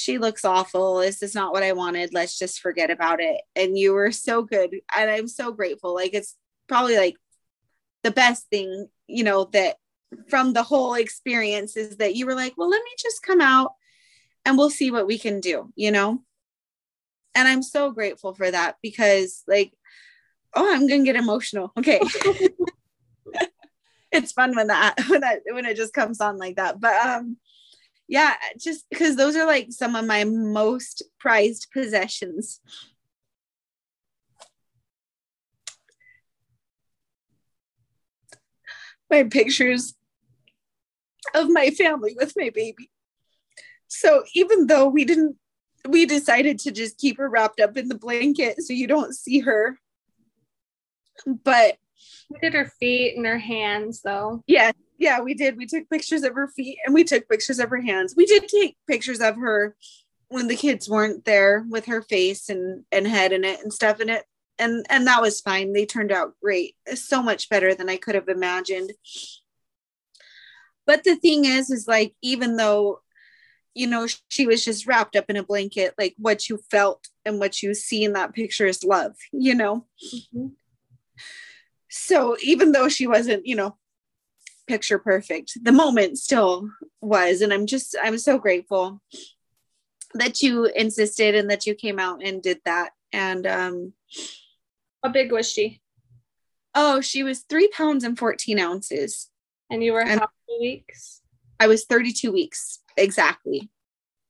She 0.00 0.18
looks 0.18 0.44
awful. 0.44 0.98
This 0.98 1.22
is 1.22 1.34
not 1.34 1.52
what 1.52 1.62
I 1.62 1.72
wanted. 1.72 2.14
Let's 2.14 2.38
just 2.38 2.60
forget 2.60 2.90
about 2.90 3.20
it. 3.20 3.40
And 3.54 3.76
you 3.76 3.92
were 3.92 4.12
so 4.12 4.42
good. 4.42 4.80
And 4.96 5.10
I'm 5.10 5.28
so 5.28 5.52
grateful. 5.52 5.94
Like, 5.94 6.14
it's 6.14 6.36
probably 6.68 6.96
like 6.96 7.16
the 8.02 8.10
best 8.10 8.48
thing, 8.48 8.88
you 9.06 9.24
know, 9.24 9.44
that 9.52 9.76
from 10.28 10.54
the 10.54 10.62
whole 10.62 10.94
experience 10.94 11.76
is 11.76 11.98
that 11.98 12.14
you 12.14 12.24
were 12.24 12.34
like, 12.34 12.54
well, 12.56 12.70
let 12.70 12.82
me 12.82 12.90
just 12.98 13.22
come 13.22 13.40
out 13.40 13.74
and 14.46 14.56
we'll 14.56 14.70
see 14.70 14.90
what 14.90 15.06
we 15.06 15.18
can 15.18 15.40
do, 15.40 15.70
you 15.76 15.90
know? 15.90 16.22
And 17.34 17.46
I'm 17.46 17.62
so 17.62 17.90
grateful 17.90 18.34
for 18.34 18.50
that 18.50 18.76
because, 18.82 19.44
like, 19.46 19.72
oh, 20.54 20.72
I'm 20.72 20.88
going 20.88 21.02
to 21.02 21.12
get 21.12 21.16
emotional. 21.16 21.72
Okay. 21.78 22.00
it's 24.12 24.32
fun 24.32 24.54
when 24.56 24.68
that 24.68 24.94
when 25.08 25.20
that 25.20 25.40
when 25.50 25.64
it 25.64 25.76
just 25.76 25.92
comes 25.92 26.20
on 26.20 26.36
like 26.36 26.56
that 26.56 26.80
but 26.80 26.94
um 27.06 27.36
yeah 28.10 28.34
just 28.58 28.84
because 28.90 29.16
those 29.16 29.36
are 29.36 29.46
like 29.46 29.68
some 29.70 29.94
of 29.94 30.04
my 30.04 30.24
most 30.24 31.02
prized 31.18 31.68
possessions. 31.72 32.60
My 39.08 39.24
pictures 39.24 39.94
of 41.34 41.48
my 41.48 41.70
family 41.70 42.14
with 42.18 42.34
my 42.36 42.50
baby. 42.54 42.90
So 43.88 44.24
even 44.34 44.66
though 44.66 44.88
we 44.88 45.04
didn't 45.04 45.36
we 45.88 46.04
decided 46.04 46.58
to 46.60 46.72
just 46.72 46.98
keep 46.98 47.16
her 47.16 47.28
wrapped 47.28 47.60
up 47.60 47.76
in 47.76 47.88
the 47.88 47.94
blanket 47.94 48.60
so 48.60 48.74
you 48.74 48.86
don't 48.86 49.14
see 49.14 49.38
her 49.40 49.78
but 51.26 51.78
we 52.30 52.38
did 52.40 52.54
her 52.54 52.70
feet 52.78 53.16
and 53.16 53.26
her 53.26 53.38
hands, 53.38 54.02
though. 54.02 54.42
Yeah, 54.46 54.72
yeah, 55.00 55.20
we 55.20 55.32
did. 55.32 55.56
We 55.56 55.64
took 55.64 55.88
pictures 55.88 56.22
of 56.24 56.34
her 56.34 56.46
feet 56.46 56.78
and 56.84 56.94
we 56.94 57.04
took 57.04 57.26
pictures 57.26 57.58
of 57.58 57.70
her 57.70 57.80
hands. 57.80 58.14
We 58.14 58.26
did 58.26 58.46
take 58.46 58.76
pictures 58.86 59.20
of 59.20 59.36
her 59.36 59.74
when 60.28 60.46
the 60.46 60.54
kids 60.54 60.90
weren't 60.90 61.24
there 61.24 61.64
with 61.68 61.86
her 61.86 62.02
face 62.02 62.50
and 62.50 62.84
and 62.92 63.08
head 63.08 63.32
in 63.32 63.42
it 63.42 63.60
and 63.60 63.72
stuff 63.72 64.00
in 64.00 64.10
it. 64.10 64.24
And 64.58 64.84
and 64.90 65.06
that 65.06 65.22
was 65.22 65.40
fine. 65.40 65.72
They 65.72 65.86
turned 65.86 66.12
out 66.12 66.34
great. 66.42 66.76
So 66.94 67.22
much 67.22 67.48
better 67.48 67.74
than 67.74 67.88
i 67.88 67.96
could 67.96 68.14
have 68.14 68.28
imagined. 68.28 68.92
But 70.86 71.02
the 71.04 71.16
thing 71.16 71.46
is 71.46 71.70
is 71.70 71.88
like 71.88 72.12
even 72.20 72.56
though 72.56 73.00
you 73.74 73.86
know 73.86 74.06
she 74.28 74.46
was 74.46 74.62
just 74.62 74.86
wrapped 74.86 75.16
up 75.16 75.30
in 75.30 75.36
a 75.36 75.42
blanket 75.42 75.94
like 75.96 76.14
what 76.18 76.48
you 76.48 76.58
felt 76.70 77.08
and 77.24 77.38
what 77.38 77.62
you 77.62 77.72
see 77.72 78.04
in 78.04 78.12
that 78.14 78.34
picture 78.34 78.66
is 78.66 78.84
love 78.84 79.16
you 79.32 79.54
know? 79.54 79.86
Mm-hmm. 80.14 80.48
So 81.88 82.36
even 82.42 82.72
though 82.72 82.88
she 82.88 83.06
wasn't 83.06 83.46
you 83.46 83.56
know 83.56 83.76
picture 84.70 85.00
perfect. 85.00 85.58
The 85.60 85.72
moment 85.72 86.16
still 86.16 86.70
was 87.00 87.40
and 87.40 87.52
i'm 87.52 87.66
just 87.66 87.96
i'm 88.00 88.18
so 88.18 88.38
grateful 88.38 89.00
that 90.14 90.42
you 90.42 90.66
insisted 90.66 91.34
and 91.34 91.50
that 91.50 91.66
you 91.66 91.74
came 91.74 91.98
out 91.98 92.22
and 92.22 92.40
did 92.40 92.60
that. 92.64 92.90
And 93.12 93.46
um 93.48 93.92
how 95.02 95.10
big 95.10 95.32
was 95.32 95.50
she? 95.50 95.80
Oh 96.72 97.00
she 97.00 97.24
was 97.24 97.40
three 97.40 97.66
pounds 97.66 98.04
and 98.04 98.16
14 98.16 98.60
ounces. 98.60 99.28
And 99.70 99.82
you 99.82 99.92
were 99.92 100.02
and 100.02 100.20
how 100.20 100.28
many 100.48 100.60
weeks? 100.60 101.20
I 101.58 101.66
was 101.66 101.84
32 101.86 102.30
weeks 102.30 102.78
exactly. 102.96 103.70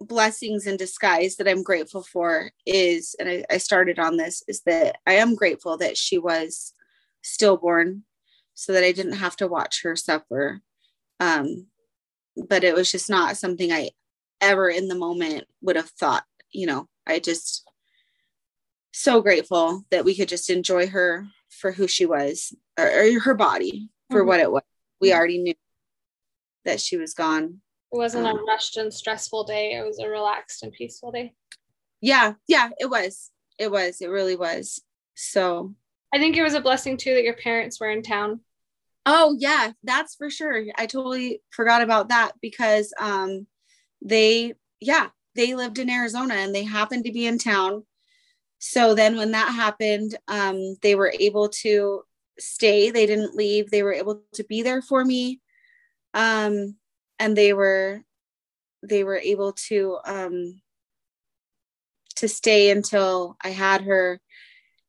Blessings 0.00 0.66
in 0.66 0.78
disguise 0.78 1.36
that 1.36 1.48
i'm 1.48 1.62
grateful 1.62 2.02
for 2.02 2.50
is 2.64 3.14
and 3.20 3.28
I, 3.28 3.44
I 3.50 3.58
started 3.58 3.98
on 3.98 4.16
this 4.16 4.42
is 4.48 4.62
that 4.62 4.96
i 5.06 5.12
am 5.24 5.34
grateful 5.34 5.76
that 5.76 5.98
she 5.98 6.16
was 6.16 6.72
stillborn 7.22 8.04
so 8.60 8.74
that 8.74 8.84
I 8.84 8.92
didn't 8.92 9.14
have 9.14 9.36
to 9.36 9.48
watch 9.48 9.84
her 9.84 9.96
suffer. 9.96 10.60
Um, 11.18 11.68
but 12.36 12.62
it 12.62 12.74
was 12.74 12.92
just 12.92 13.08
not 13.08 13.38
something 13.38 13.72
I 13.72 13.88
ever 14.38 14.68
in 14.68 14.86
the 14.86 14.94
moment 14.94 15.44
would 15.62 15.76
have 15.76 15.88
thought, 15.88 16.24
you 16.52 16.66
know, 16.66 16.86
I 17.06 17.20
just 17.20 17.66
so 18.92 19.22
grateful 19.22 19.86
that 19.90 20.04
we 20.04 20.14
could 20.14 20.28
just 20.28 20.50
enjoy 20.50 20.88
her 20.88 21.26
for 21.48 21.72
who 21.72 21.88
she 21.88 22.04
was 22.04 22.54
or, 22.78 22.84
or 22.84 23.20
her 23.20 23.32
body 23.32 23.88
for 24.10 24.20
mm-hmm. 24.20 24.28
what 24.28 24.40
it 24.40 24.52
was. 24.52 24.62
We 25.00 25.14
already 25.14 25.38
knew 25.38 25.54
that 26.66 26.80
she 26.80 26.98
was 26.98 27.14
gone. 27.14 27.62
It 27.90 27.96
wasn't 27.96 28.26
um, 28.26 28.40
a 28.40 28.42
rushed 28.42 28.76
and 28.76 28.92
stressful 28.92 29.44
day. 29.44 29.72
It 29.72 29.86
was 29.86 30.00
a 30.00 30.08
relaxed 30.08 30.62
and 30.64 30.70
peaceful 30.70 31.12
day. 31.12 31.32
Yeah, 32.02 32.34
yeah, 32.46 32.68
it 32.78 32.90
was. 32.90 33.30
It 33.58 33.70
was. 33.70 34.02
It 34.02 34.10
really 34.10 34.36
was. 34.36 34.82
So 35.14 35.74
I 36.12 36.18
think 36.18 36.36
it 36.36 36.42
was 36.42 36.54
a 36.54 36.60
blessing 36.60 36.98
too 36.98 37.14
that 37.14 37.24
your 37.24 37.36
parents 37.36 37.80
were 37.80 37.90
in 37.90 38.02
town. 38.02 38.40
Oh 39.12 39.34
yeah, 39.40 39.72
that's 39.82 40.14
for 40.14 40.30
sure. 40.30 40.64
I 40.78 40.86
totally 40.86 41.42
forgot 41.50 41.82
about 41.82 42.10
that 42.10 42.32
because 42.40 42.94
um 43.00 43.48
they 44.02 44.54
yeah, 44.80 45.08
they 45.34 45.54
lived 45.54 45.78
in 45.80 45.90
Arizona 45.90 46.34
and 46.34 46.54
they 46.54 46.62
happened 46.62 47.04
to 47.06 47.12
be 47.12 47.26
in 47.26 47.36
town. 47.38 47.84
So 48.60 48.94
then 48.94 49.16
when 49.16 49.32
that 49.32 49.52
happened, 49.52 50.16
um 50.28 50.76
they 50.82 50.94
were 50.94 51.12
able 51.18 51.48
to 51.64 52.02
stay. 52.38 52.90
They 52.92 53.06
didn't 53.06 53.34
leave. 53.36 53.70
They 53.70 53.82
were 53.82 53.94
able 53.94 54.22
to 54.34 54.44
be 54.44 54.62
there 54.62 54.80
for 54.82 55.04
me. 55.04 55.40
Um 56.14 56.76
and 57.18 57.36
they 57.36 57.52
were 57.52 58.02
they 58.82 59.04
were 59.04 59.18
able 59.18 59.54
to 59.68 59.98
um 60.06 60.62
to 62.16 62.28
stay 62.28 62.70
until 62.70 63.36
I 63.42 63.50
had 63.50 63.82
her 63.82 64.20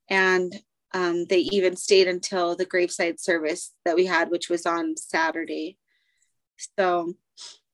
and 0.09 0.53
um, 0.93 1.25
they 1.25 1.39
even 1.39 1.75
stayed 1.75 2.07
until 2.07 2.55
the 2.55 2.65
graveside 2.65 3.19
service 3.19 3.73
that 3.85 3.95
we 3.95 4.05
had, 4.05 4.29
which 4.29 4.49
was 4.49 4.65
on 4.65 4.97
Saturday. 4.97 5.77
So, 6.77 7.13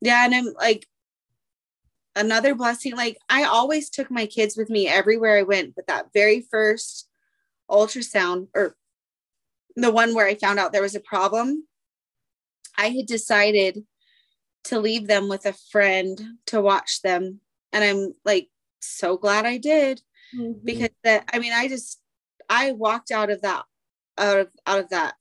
yeah, 0.01 0.25
and 0.25 0.35
I'm 0.35 0.53
like, 0.53 0.87
another 2.15 2.55
blessing. 2.55 2.95
Like, 2.95 3.17
I 3.29 3.43
always 3.43 3.89
took 3.89 4.11
my 4.11 4.25
kids 4.25 4.55
with 4.57 4.69
me 4.69 4.87
everywhere 4.87 5.37
I 5.37 5.43
went, 5.43 5.75
but 5.75 5.87
that 5.87 6.13
very 6.13 6.41
first 6.49 7.07
ultrasound, 7.69 8.47
or 8.55 8.75
the 9.75 9.91
one 9.91 10.13
where 10.13 10.27
I 10.27 10.35
found 10.35 10.59
out 10.59 10.71
there 10.71 10.81
was 10.81 10.95
a 10.95 10.99
problem, 10.99 11.67
I 12.77 12.89
had 12.89 13.05
decided 13.07 13.83
to 14.65 14.79
leave 14.79 15.07
them 15.07 15.29
with 15.29 15.45
a 15.45 15.53
friend 15.71 16.19
to 16.47 16.61
watch 16.61 17.01
them. 17.01 17.39
And 17.71 17.83
I'm 17.83 18.13
like, 18.25 18.49
so 18.79 19.17
glad 19.17 19.45
I 19.45 19.57
did 19.57 20.01
mm-hmm. 20.35 20.59
because 20.63 20.89
that, 21.03 21.29
I 21.33 21.39
mean, 21.39 21.53
I 21.53 21.67
just, 21.67 21.99
I 22.49 22.71
walked 22.71 23.11
out 23.11 23.29
of 23.29 23.41
that 23.41 23.63
out 24.17 24.39
of 24.39 24.47
out 24.65 24.79
of 24.79 24.89
that 24.89 25.15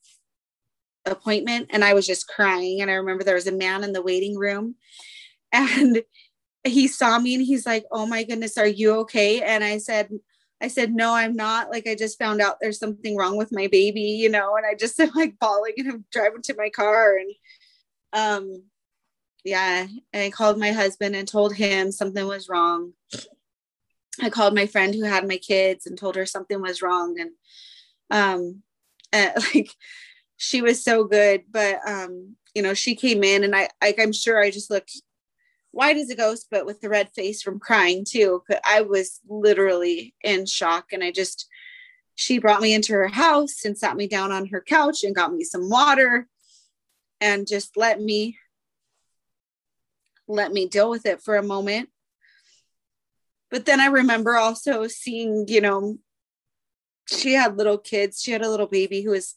appointment 1.05 1.69
and 1.71 1.85
I 1.85 1.95
was 1.95 2.07
just 2.07 2.29
crying. 2.29 2.81
And 2.81 2.91
I 2.91 2.95
remember 2.95 3.25
there 3.25 3.35
was 3.35 3.47
a 3.47 3.53
man 3.53 3.85
in 3.85 3.93
the 3.93 4.03
waiting 4.03 4.37
room 4.37 4.75
and 5.53 6.03
he 6.65 6.89
saw 6.89 7.19
me 7.19 7.35
and 7.35 7.45
he's 7.45 7.67
like, 7.67 7.85
Oh 7.91 8.07
my 8.07 8.25
goodness, 8.25 8.59
are 8.59 8.67
you 8.67 8.95
okay? 9.01 9.43
And 9.43 9.63
I 9.63 9.79
said, 9.79 10.11
I 10.61 10.69
said, 10.69 10.95
No, 10.95 11.15
I'm 11.15 11.37
not. 11.37 11.71
Like, 11.71 11.87
I 11.87 11.95
just 11.95 12.19
found 12.19 12.41
out 12.41 12.57
there's 12.61 12.79
something 12.79 13.17
wrong 13.17 13.37
with 13.37 13.53
my 13.53 13.69
baby, 13.69 14.01
you 14.01 14.29
know, 14.29 14.57
and 14.57 14.67
I 14.67 14.75
just 14.75 14.99
am 15.01 15.11
like 15.15 15.39
bawling 15.39 15.75
and 15.79 15.89
I'm 15.91 16.05
driving 16.11 16.43
to 16.43 16.57
my 16.57 16.71
car. 16.71 17.17
And 17.17 17.35
um, 18.13 18.63
yeah, 19.45 19.87
and 20.13 20.23
I 20.23 20.31
called 20.31 20.59
my 20.59 20.73
husband 20.73 21.15
and 21.15 21.29
told 21.29 21.55
him 21.55 21.93
something 21.93 22.27
was 22.27 22.49
wrong. 22.49 22.93
I 24.21 24.31
called 24.31 24.55
my 24.55 24.67
friend 24.67 24.95
who 24.95 25.03
had 25.03 25.29
my 25.29 25.37
kids 25.37 25.87
and 25.87 25.99
told 25.99 26.17
her 26.17 26.27
something 26.27 26.61
was 26.61 26.83
wrong. 26.83 27.19
And 27.21 27.31
um 28.11 28.63
and, 29.13 29.33
like 29.55 29.71
she 30.37 30.61
was 30.63 30.83
so 30.83 31.05
good 31.05 31.45
but 31.51 31.79
um 31.87 32.37
you 32.55 32.63
know 32.63 32.75
she 32.75 32.95
came 32.95 33.25
in 33.25 33.45
and 33.45 33.55
I 33.55 33.69
like 33.83 33.99
I'm 33.99 34.13
sure 34.13 34.43
I 34.43 34.51
just 34.51 34.71
looked 34.71 34.93
white 35.71 35.97
as 35.97 36.11
a 36.11 36.17
ghost 36.17 36.49
but 36.51 36.67
with 36.67 36.81
the 36.81 36.89
red 36.89 37.11
face 37.15 37.43
from 37.43 37.61
crying 37.61 38.05
too 38.09 38.43
I 38.65 38.83
was 38.83 39.21
literally 39.29 40.15
in 40.23 40.47
shock. 40.47 40.93
And 40.93 41.03
I 41.05 41.11
just 41.11 41.47
she 42.15 42.39
brought 42.39 42.63
me 42.63 42.73
into 42.73 42.95
her 42.95 43.09
house 43.09 43.65
and 43.65 43.77
sat 43.77 43.97
me 43.97 44.07
down 44.09 44.33
on 44.33 44.47
her 44.47 44.63
couch 44.63 45.05
and 45.05 45.15
got 45.15 45.35
me 45.35 45.45
some 45.45 45.69
water 45.69 46.27
and 47.21 47.47
just 47.47 47.77
let 47.77 48.01
me 48.01 48.39
let 50.29 50.53
me 50.53 50.67
deal 50.67 50.91
with 50.91 51.07
it 51.07 51.23
for 51.23 51.37
a 51.37 51.43
moment 51.43 51.89
but 53.51 53.65
then 53.65 53.81
I 53.81 53.87
remember 53.87 54.37
also 54.37 54.87
seeing, 54.87 55.47
you 55.49 55.61
know, 55.61 55.99
she 57.07 57.33
had 57.33 57.57
little 57.57 57.79
kids. 57.79 58.21
She 58.21 58.33
had 58.33 58.43
a 58.43 58.51
little 58.51 58.67
baby 58.67 59.03
who 59.03 59.11
was, 59.11 59.37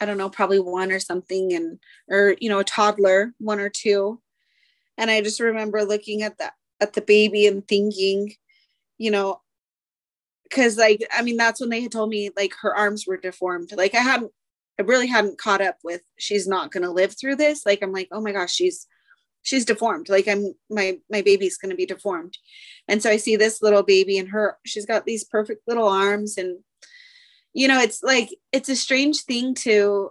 I 0.00 0.04
don't 0.04 0.18
know, 0.18 0.28
probably 0.28 0.60
one 0.60 0.92
or 0.92 1.00
something, 1.00 1.52
and 1.52 1.78
or 2.08 2.36
you 2.40 2.48
know, 2.48 2.58
a 2.58 2.64
toddler, 2.64 3.32
one 3.38 3.60
or 3.60 3.70
two. 3.70 4.20
And 4.98 5.10
I 5.10 5.22
just 5.22 5.40
remember 5.40 5.84
looking 5.84 6.22
at 6.22 6.38
that 6.38 6.54
at 6.80 6.92
the 6.92 7.02
baby 7.02 7.46
and 7.46 7.66
thinking, 7.66 8.34
you 8.98 9.10
know, 9.10 9.40
because 10.44 10.76
like 10.76 11.06
I 11.12 11.22
mean, 11.22 11.36
that's 11.36 11.60
when 11.60 11.70
they 11.70 11.80
had 11.80 11.92
told 11.92 12.10
me 12.10 12.30
like 12.36 12.52
her 12.60 12.74
arms 12.74 13.06
were 13.06 13.16
deformed. 13.16 13.72
Like 13.74 13.94
I 13.94 14.00
hadn't, 14.00 14.32
I 14.78 14.82
really 14.82 15.06
hadn't 15.06 15.38
caught 15.38 15.62
up 15.62 15.78
with 15.82 16.02
she's 16.18 16.46
not 16.46 16.70
gonna 16.70 16.92
live 16.92 17.16
through 17.18 17.36
this. 17.36 17.64
Like 17.64 17.82
I'm 17.82 17.92
like, 17.92 18.08
oh 18.12 18.20
my 18.20 18.32
gosh, 18.32 18.52
she's 18.52 18.86
she's 19.42 19.64
deformed. 19.64 20.08
Like 20.08 20.28
i'm 20.28 20.54
my 20.68 20.98
my 21.10 21.22
baby's 21.22 21.58
going 21.58 21.70
to 21.70 21.76
be 21.76 21.86
deformed. 21.86 22.36
And 22.88 23.02
so 23.02 23.10
i 23.10 23.16
see 23.16 23.36
this 23.36 23.62
little 23.62 23.82
baby 23.82 24.18
and 24.18 24.28
her 24.28 24.56
she's 24.66 24.86
got 24.86 25.04
these 25.04 25.24
perfect 25.24 25.62
little 25.66 25.88
arms 25.88 26.36
and 26.38 26.58
you 27.52 27.68
know 27.68 27.80
it's 27.80 28.02
like 28.02 28.30
it's 28.52 28.68
a 28.68 28.76
strange 28.76 29.22
thing 29.22 29.54
to 29.54 30.10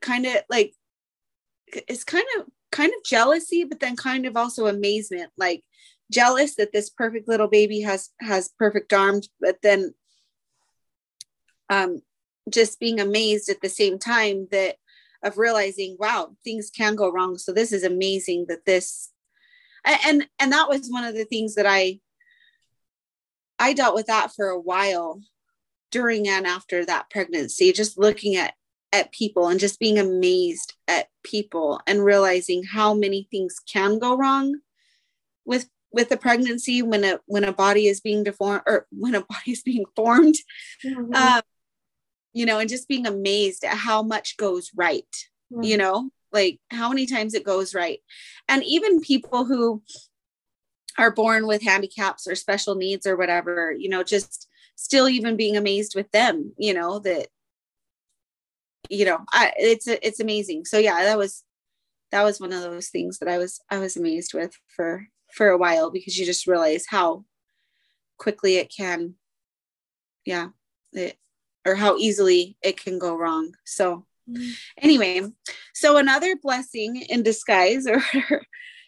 kind 0.00 0.26
of 0.26 0.36
like 0.48 0.74
it's 1.72 2.04
kind 2.04 2.26
of 2.38 2.46
kind 2.70 2.92
of 2.96 3.04
jealousy 3.04 3.64
but 3.64 3.80
then 3.80 3.96
kind 3.96 4.26
of 4.26 4.36
also 4.36 4.66
amazement 4.66 5.30
like 5.36 5.62
jealous 6.10 6.54
that 6.56 6.72
this 6.72 6.90
perfect 6.90 7.28
little 7.28 7.48
baby 7.48 7.80
has 7.80 8.10
has 8.20 8.50
perfect 8.58 8.92
arms 8.92 9.28
but 9.40 9.56
then 9.62 9.94
um 11.70 12.00
just 12.50 12.80
being 12.80 13.00
amazed 13.00 13.48
at 13.48 13.60
the 13.60 13.68
same 13.68 13.98
time 13.98 14.48
that 14.50 14.76
of 15.22 15.38
realizing 15.38 15.96
wow 15.98 16.30
things 16.44 16.70
can 16.70 16.94
go 16.94 17.10
wrong 17.10 17.36
so 17.38 17.52
this 17.52 17.72
is 17.72 17.84
amazing 17.84 18.46
that 18.48 18.64
this 18.64 19.10
and 19.84 20.26
and 20.38 20.52
that 20.52 20.68
was 20.68 20.88
one 20.88 21.04
of 21.04 21.14
the 21.14 21.24
things 21.24 21.54
that 21.54 21.66
i 21.66 21.98
i 23.58 23.72
dealt 23.72 23.94
with 23.94 24.06
that 24.06 24.32
for 24.34 24.48
a 24.48 24.60
while 24.60 25.20
during 25.90 26.28
and 26.28 26.46
after 26.46 26.84
that 26.84 27.08
pregnancy 27.10 27.72
just 27.72 27.98
looking 27.98 28.36
at 28.36 28.54
at 28.92 29.12
people 29.12 29.48
and 29.48 29.60
just 29.60 29.78
being 29.78 29.98
amazed 29.98 30.74
at 30.86 31.08
people 31.22 31.80
and 31.86 32.04
realizing 32.04 32.62
how 32.62 32.94
many 32.94 33.28
things 33.30 33.60
can 33.70 33.98
go 33.98 34.16
wrong 34.16 34.60
with 35.44 35.68
with 35.90 36.08
the 36.08 36.16
pregnancy 36.16 36.82
when 36.82 37.04
a 37.04 37.18
when 37.26 37.44
a 37.44 37.52
body 37.52 37.86
is 37.86 38.00
being 38.00 38.22
deformed 38.22 38.62
or 38.66 38.86
when 38.90 39.14
a 39.14 39.20
body 39.28 39.52
is 39.52 39.62
being 39.62 39.84
formed 39.94 40.36
mm-hmm. 40.84 41.14
um, 41.14 41.42
you 42.32 42.46
know, 42.46 42.58
and 42.58 42.68
just 42.68 42.88
being 42.88 43.06
amazed 43.06 43.64
at 43.64 43.76
how 43.76 44.02
much 44.02 44.36
goes 44.36 44.70
right, 44.74 45.04
mm-hmm. 45.52 45.62
you 45.62 45.76
know, 45.76 46.10
like 46.32 46.60
how 46.70 46.88
many 46.88 47.06
times 47.06 47.34
it 47.34 47.44
goes 47.44 47.74
right. 47.74 48.00
And 48.48 48.62
even 48.64 49.00
people 49.00 49.44
who 49.44 49.82
are 50.98 51.10
born 51.10 51.46
with 51.46 51.62
handicaps 51.62 52.26
or 52.26 52.34
special 52.34 52.74
needs 52.74 53.06
or 53.06 53.16
whatever, 53.16 53.72
you 53.76 53.88
know, 53.88 54.02
just 54.02 54.48
still 54.74 55.08
even 55.08 55.36
being 55.36 55.56
amazed 55.56 55.94
with 55.94 56.10
them, 56.10 56.52
you 56.58 56.74
know, 56.74 56.98
that 57.00 57.28
you 58.90 59.04
know, 59.04 59.20
I 59.32 59.52
it's 59.58 59.86
it's 59.86 60.20
amazing. 60.20 60.64
So 60.64 60.78
yeah, 60.78 61.04
that 61.04 61.18
was 61.18 61.44
that 62.10 62.22
was 62.22 62.40
one 62.40 62.52
of 62.52 62.62
those 62.62 62.88
things 62.88 63.18
that 63.18 63.28
I 63.28 63.38
was 63.38 63.60
I 63.70 63.78
was 63.78 63.96
amazed 63.96 64.34
with 64.34 64.52
for 64.74 65.06
for 65.34 65.48
a 65.48 65.58
while 65.58 65.90
because 65.90 66.18
you 66.18 66.24
just 66.24 66.46
realize 66.46 66.86
how 66.88 67.24
quickly 68.18 68.56
it 68.56 68.72
can 68.74 69.14
yeah, 70.28 70.48
it 70.92 71.16
or 71.68 71.74
how 71.74 71.96
easily 71.96 72.56
it 72.62 72.82
can 72.82 72.98
go 72.98 73.14
wrong. 73.14 73.52
So, 73.64 74.06
mm-hmm. 74.28 74.50
anyway, 74.78 75.22
so 75.74 75.96
another 75.96 76.36
blessing 76.36 76.96
in 76.96 77.22
disguise 77.22 77.86
or 77.86 78.02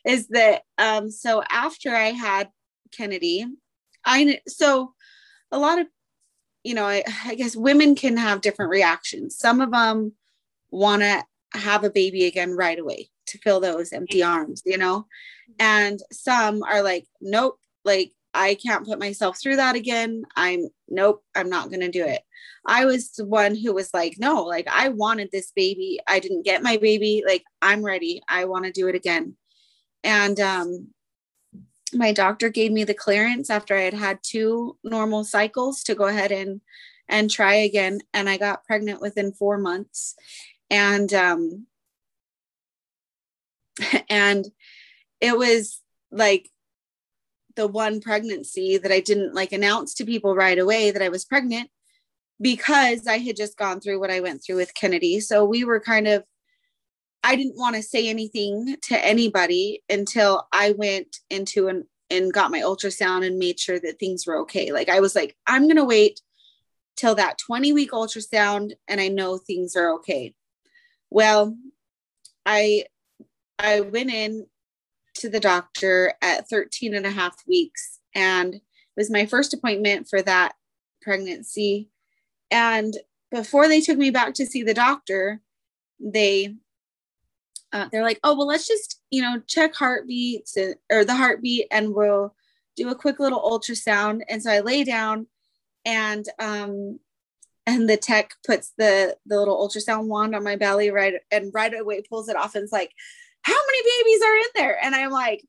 is 0.05 0.29
that 0.29 0.62
um 0.79 1.11
so 1.11 1.43
after 1.51 1.95
I 1.95 2.09
had 2.09 2.49
Kennedy, 2.90 3.47
I 4.05 4.40
so 4.49 4.95
a 5.53 5.59
lot 5.59 5.79
of 5.79 5.87
you 6.62 6.75
know, 6.75 6.87
I, 6.87 7.03
I 7.25 7.35
guess 7.37 7.57
women 7.57 7.95
can 7.95 8.19
have 8.19 8.43
different 8.43 8.71
reactions. 8.71 9.37
Some 9.37 9.62
of 9.62 9.71
them 9.71 10.12
want 10.71 11.01
to 11.03 11.25
have 11.55 11.85
a 11.85 11.90
baby 11.90 12.27
again 12.27 12.53
right 12.55 12.79
away 12.79 13.09
to 13.29 13.38
fill 13.38 13.61
those 13.61 13.93
empty 13.93 14.23
arms, 14.23 14.62
you 14.66 14.77
know, 14.77 15.07
and 15.59 16.01
some 16.12 16.62
are 16.62 16.83
like, 16.83 17.07
nope, 17.21 17.59
like 17.85 18.12
I 18.33 18.55
can't 18.55 18.87
put 18.87 18.99
myself 18.99 19.40
through 19.40 19.57
that 19.57 19.77
again. 19.77 20.25
I'm 20.37 20.69
nope, 20.88 21.23
I'm 21.35 21.51
not 21.51 21.69
going 21.69 21.81
to 21.81 21.90
do 21.90 22.05
it. 22.05 22.23
I 22.66 22.85
was 22.85 23.11
the 23.12 23.25
one 23.25 23.55
who 23.55 23.73
was 23.73 23.93
like, 23.95 24.16
no, 24.19 24.45
like 24.45 24.69
I 24.69 24.88
wanted 24.88 25.31
this 25.33 25.53
baby. 25.55 26.01
I 26.07 26.21
didn't 26.21 26.45
get 26.45 26.62
my 26.62 26.77
baby. 26.77 27.23
Like 27.27 27.45
I'm 27.62 27.85
ready. 27.85 28.23
I 28.29 28.45
want 28.45 28.66
to 28.66 28.73
do 28.73 28.88
it 28.88 28.95
again. 28.95 29.37
And 30.05 30.38
um 30.40 30.88
my 31.93 32.12
doctor 32.12 32.49
gave 32.51 32.71
me 32.71 32.85
the 32.85 32.95
clearance 32.95 33.51
after 33.51 33.77
I 33.77 33.81
had 33.83 33.95
had 33.95 34.21
two 34.23 34.79
normal 34.85 35.25
cycles 35.25 35.83
to 35.85 35.95
go 35.95 36.05
ahead 36.05 36.31
and 36.31 36.61
and 37.09 37.29
try 37.29 37.55
again 37.55 38.01
and 38.14 38.29
I 38.29 38.37
got 38.37 38.64
pregnant 38.64 39.01
within 39.01 39.33
4 39.33 39.59
months. 39.59 40.14
And 40.71 41.12
um 41.12 41.66
and 44.09 44.47
it 45.21 45.37
was 45.37 45.81
like 46.11 46.49
the 47.56 47.66
one 47.66 48.00
pregnancy 48.00 48.78
that 48.78 48.92
I 48.92 49.00
didn't 49.00 49.34
like 49.34 49.52
announce 49.52 49.94
to 49.94 50.04
people 50.04 50.34
right 50.34 50.58
away 50.58 50.90
that 50.90 51.02
I 51.02 51.08
was 51.08 51.24
pregnant 51.24 51.70
because 52.40 53.06
I 53.06 53.18
had 53.18 53.36
just 53.36 53.56
gone 53.56 53.80
through 53.80 54.00
what 54.00 54.10
I 54.10 54.20
went 54.20 54.42
through 54.42 54.56
with 54.56 54.74
Kennedy. 54.74 55.20
So 55.20 55.44
we 55.44 55.64
were 55.64 55.80
kind 55.80 56.08
of, 56.08 56.24
I 57.22 57.36
didn't 57.36 57.58
want 57.58 57.76
to 57.76 57.82
say 57.82 58.08
anything 58.08 58.76
to 58.84 59.04
anybody 59.04 59.82
until 59.90 60.46
I 60.52 60.72
went 60.72 61.18
into 61.28 61.68
an 61.68 61.86
and 62.10 62.32
got 62.32 62.50
my 62.50 62.60
ultrasound 62.60 63.24
and 63.24 63.38
made 63.38 63.58
sure 63.60 63.78
that 63.78 63.98
things 63.98 64.26
were 64.26 64.38
okay. 64.38 64.72
Like 64.72 64.88
I 64.88 65.00
was 65.00 65.14
like, 65.14 65.36
I'm 65.46 65.68
gonna 65.68 65.84
wait 65.84 66.20
till 66.96 67.14
that 67.14 67.38
20 67.38 67.72
week 67.72 67.92
ultrasound 67.92 68.72
and 68.88 69.00
I 69.00 69.08
know 69.08 69.38
things 69.38 69.76
are 69.76 69.94
okay. 69.94 70.34
Well, 71.08 71.56
I 72.44 72.84
I 73.58 73.80
went 73.80 74.10
in 74.10 74.46
to 75.20 75.28
the 75.28 75.40
doctor 75.40 76.14
at 76.22 76.48
13 76.48 76.94
and 76.94 77.06
a 77.06 77.11
half 77.11 77.37
weeks 77.46 78.00
and 78.14 78.54
it 78.54 78.62
was 78.96 79.11
my 79.11 79.26
first 79.26 79.54
appointment 79.54 80.09
for 80.09 80.20
that 80.22 80.54
pregnancy. 81.02 81.88
And 82.50 82.94
before 83.30 83.68
they 83.68 83.80
took 83.80 83.96
me 83.96 84.11
back 84.11 84.35
to 84.35 84.46
see 84.46 84.62
the 84.62 84.74
doctor 84.74 85.40
they 86.02 86.54
uh, 87.72 87.87
they're 87.92 88.02
like 88.02 88.18
oh 88.24 88.37
well 88.37 88.46
let's 88.46 88.66
just 88.66 89.00
you 89.11 89.22
know 89.22 89.40
check 89.46 89.74
heartbeats 89.74 90.56
or 90.90 91.04
the 91.04 91.14
heartbeat 91.14 91.66
and 91.70 91.94
we'll 91.94 92.35
do 92.76 92.88
a 92.88 92.94
quick 92.94 93.20
little 93.20 93.40
ultrasound. 93.40 94.22
And 94.28 94.42
so 94.42 94.50
i 94.50 94.61
lay 94.61 94.83
down 94.85 95.26
and 95.85 96.26
um 96.38 96.98
and 97.66 97.88
the 97.88 97.96
tech 97.96 98.33
puts 98.44 98.72
the 98.76 99.16
the 99.26 99.38
little 99.38 99.56
ultrasound 99.56 100.06
wand 100.06 100.35
on 100.35 100.42
my 100.42 100.56
belly 100.56 100.90
right 100.90 101.14
and 101.30 101.52
right 101.54 101.78
away 101.78 102.02
pulls 102.02 102.28
it 102.28 102.37
off 102.37 102.54
and 102.54 102.64
it's 102.64 102.72
like 102.72 102.92
how 103.42 103.57
many 103.66 104.03
babies 104.03 104.22
are 104.22 104.37
in 104.37 104.46
there? 104.57 104.85
And 104.85 104.94
I'm 104.94 105.11
like, 105.11 105.44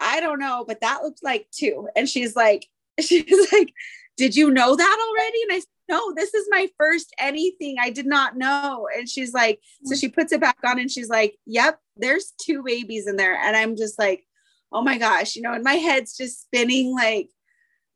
I 0.00 0.20
don't 0.20 0.40
know, 0.40 0.64
but 0.66 0.80
that 0.80 1.02
looks 1.02 1.22
like 1.22 1.46
two. 1.50 1.88
And 1.96 2.08
she's 2.08 2.36
like, 2.36 2.66
she's 3.00 3.52
like, 3.52 3.72
did 4.16 4.36
you 4.36 4.50
know 4.50 4.76
that 4.76 5.08
already? 5.08 5.42
And 5.42 5.52
I 5.52 5.58
said, 5.58 5.68
no, 5.88 6.14
this 6.14 6.32
is 6.34 6.46
my 6.50 6.68
first 6.78 7.12
anything. 7.18 7.76
I 7.80 7.90
did 7.90 8.06
not 8.06 8.36
know. 8.36 8.88
And 8.96 9.08
she's 9.08 9.32
like, 9.32 9.60
so 9.84 9.94
hmm. 9.94 9.98
she 9.98 10.08
puts 10.08 10.32
it 10.32 10.40
back 10.40 10.56
on 10.64 10.78
and 10.78 10.90
she's 10.90 11.08
like, 11.08 11.36
yep, 11.46 11.78
there's 11.96 12.32
two 12.40 12.62
babies 12.62 13.06
in 13.06 13.16
there. 13.16 13.36
And 13.36 13.56
I'm 13.56 13.76
just 13.76 13.98
like, 13.98 14.24
oh 14.72 14.82
my 14.82 14.98
gosh, 14.98 15.36
you 15.36 15.42
know, 15.42 15.52
and 15.52 15.62
my 15.62 15.74
head's 15.74 16.16
just 16.16 16.42
spinning 16.42 16.94
like, 16.94 17.28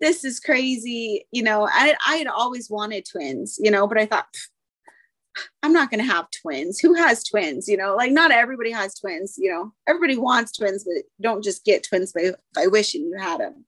this 0.00 0.24
is 0.24 0.38
crazy. 0.38 1.26
You 1.32 1.42
know, 1.42 1.66
I, 1.68 1.94
I 2.06 2.16
had 2.16 2.28
always 2.28 2.70
wanted 2.70 3.04
twins, 3.10 3.58
you 3.58 3.70
know, 3.70 3.86
but 3.86 3.98
I 3.98 4.06
thought, 4.06 4.26
I'm 5.62 5.72
not 5.72 5.90
going 5.90 6.04
to 6.04 6.12
have 6.12 6.30
twins. 6.30 6.78
Who 6.78 6.94
has 6.94 7.24
twins? 7.24 7.68
You 7.68 7.76
know, 7.76 7.96
like 7.96 8.12
not 8.12 8.30
everybody 8.30 8.70
has 8.70 8.94
twins. 8.94 9.36
You 9.38 9.50
know, 9.50 9.72
everybody 9.86 10.16
wants 10.16 10.52
twins, 10.52 10.84
but 10.84 11.04
don't 11.20 11.44
just 11.44 11.64
get 11.64 11.82
twins 11.82 12.12
by 12.12 12.32
by 12.54 12.66
wishing 12.66 13.02
you 13.02 13.18
had 13.18 13.40
them. 13.40 13.64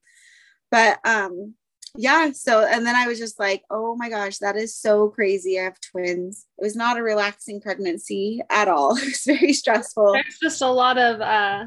But 0.69 0.99
um, 1.05 1.55
yeah. 1.95 2.31
So 2.31 2.65
and 2.65 2.85
then 2.85 2.95
I 2.95 3.07
was 3.07 3.19
just 3.19 3.39
like, 3.39 3.63
oh 3.69 3.95
my 3.95 4.09
gosh, 4.09 4.37
that 4.39 4.55
is 4.55 4.75
so 4.75 5.09
crazy. 5.09 5.59
I 5.59 5.63
have 5.63 5.79
twins. 5.79 6.45
It 6.57 6.63
was 6.63 6.75
not 6.75 6.97
a 6.97 7.03
relaxing 7.03 7.61
pregnancy 7.61 8.41
at 8.49 8.67
all. 8.67 8.97
It 8.97 9.05
was 9.05 9.23
very 9.25 9.53
stressful. 9.53 10.13
There's 10.13 10.39
just 10.41 10.61
a 10.61 10.69
lot 10.69 10.97
of 10.97 11.21
uh 11.21 11.65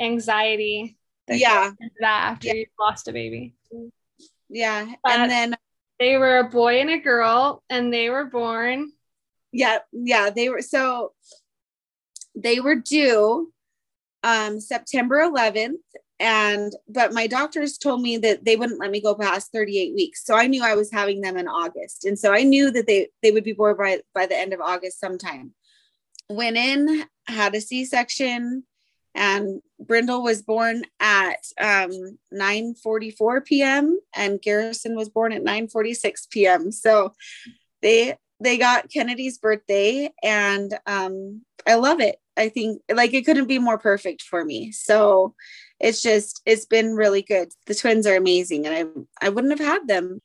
anxiety. 0.00 0.98
That 1.26 1.38
yeah. 1.38 1.72
That 2.00 2.30
after 2.32 2.48
yeah. 2.48 2.54
you 2.54 2.66
lost 2.78 3.08
a 3.08 3.12
baby. 3.12 3.54
Yeah, 4.48 4.86
but 5.02 5.12
and 5.12 5.30
then 5.30 5.56
they 5.98 6.16
were 6.16 6.38
a 6.38 6.48
boy 6.48 6.80
and 6.80 6.90
a 6.90 6.98
girl, 6.98 7.62
and 7.70 7.92
they 7.92 8.10
were 8.10 8.26
born 8.26 8.92
yeah 9.56 9.78
yeah 9.92 10.30
they 10.30 10.48
were 10.48 10.60
so 10.60 11.12
they 12.34 12.60
were 12.60 12.74
due 12.74 13.52
um 14.22 14.60
september 14.60 15.16
11th 15.16 15.74
and 16.20 16.72
but 16.88 17.12
my 17.12 17.26
doctors 17.26 17.78
told 17.78 18.02
me 18.02 18.16
that 18.18 18.44
they 18.44 18.56
wouldn't 18.56 18.80
let 18.80 18.90
me 18.90 19.00
go 19.00 19.14
past 19.14 19.50
38 19.52 19.94
weeks 19.94 20.24
so 20.24 20.34
i 20.34 20.46
knew 20.46 20.62
i 20.62 20.74
was 20.74 20.92
having 20.92 21.20
them 21.22 21.36
in 21.36 21.48
august 21.48 22.04
and 22.04 22.18
so 22.18 22.32
i 22.32 22.42
knew 22.42 22.70
that 22.70 22.86
they 22.86 23.08
they 23.22 23.30
would 23.30 23.44
be 23.44 23.52
born 23.52 23.76
by 23.76 24.00
by 24.14 24.26
the 24.26 24.36
end 24.36 24.52
of 24.52 24.60
august 24.60 25.00
sometime 25.00 25.52
went 26.28 26.56
in 26.56 27.04
had 27.26 27.54
a 27.54 27.60
c-section 27.60 28.62
and 29.14 29.62
Brindle 29.80 30.22
was 30.22 30.42
born 30.42 30.82
at 31.00 31.38
um, 31.58 32.18
9:44 32.34 33.44
p.m. 33.46 33.98
and 34.14 34.40
Garrison 34.42 34.94
was 34.94 35.08
born 35.08 35.32
at 35.32 35.42
9:46 35.42 36.28
p.m. 36.28 36.70
So 36.70 37.14
they 37.80 38.18
they 38.40 38.58
got 38.58 38.90
Kennedy's 38.90 39.38
birthday, 39.38 40.12
and 40.22 40.76
um, 40.86 41.42
I 41.66 41.74
love 41.74 42.00
it. 42.00 42.16
I 42.36 42.48
think 42.50 42.82
like 42.92 43.14
it 43.14 43.24
couldn't 43.24 43.48
be 43.48 43.58
more 43.58 43.78
perfect 43.78 44.22
for 44.22 44.44
me. 44.44 44.72
So 44.72 45.34
it's 45.80 46.02
just 46.02 46.42
it's 46.44 46.66
been 46.66 46.94
really 46.94 47.22
good. 47.22 47.52
The 47.66 47.74
twins 47.74 48.06
are 48.06 48.16
amazing, 48.16 48.66
and 48.66 49.04
I 49.20 49.26
I 49.26 49.28
wouldn't 49.30 49.58
have 49.58 49.66
had 49.66 49.88
them. 49.88 50.20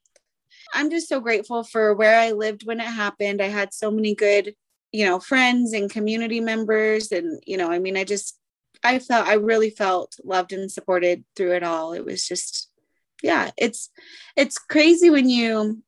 I'm 0.73 0.89
just 0.89 1.09
so 1.09 1.19
grateful 1.19 1.63
for 1.63 1.93
where 1.93 2.19
I 2.19 2.31
lived 2.31 2.65
when 2.65 2.79
it 2.79 2.87
happened. 2.87 3.41
I 3.41 3.47
had 3.47 3.73
so 3.73 3.91
many 3.91 4.15
good, 4.15 4.55
you 4.91 5.05
know, 5.05 5.19
friends 5.19 5.73
and 5.73 5.89
community 5.89 6.41
members, 6.41 7.11
and 7.11 7.41
you 7.45 7.57
know, 7.57 7.71
I 7.71 7.79
mean, 7.79 7.97
I 7.97 8.03
just 8.03 8.37
I 8.83 8.99
felt 8.99 9.27
I 9.27 9.35
really 9.35 9.69
felt 9.69 10.15
loved 10.23 10.53
and 10.53 10.71
supported 10.71 11.23
through 11.35 11.55
it 11.55 11.63
all. 11.63 11.93
It 11.93 12.05
was 12.05 12.27
just 12.27 12.69
yeah, 13.23 13.51
it's 13.57 13.89
it's 14.35 14.57
crazy 14.57 15.09
when 15.09 15.29
you 15.29 15.81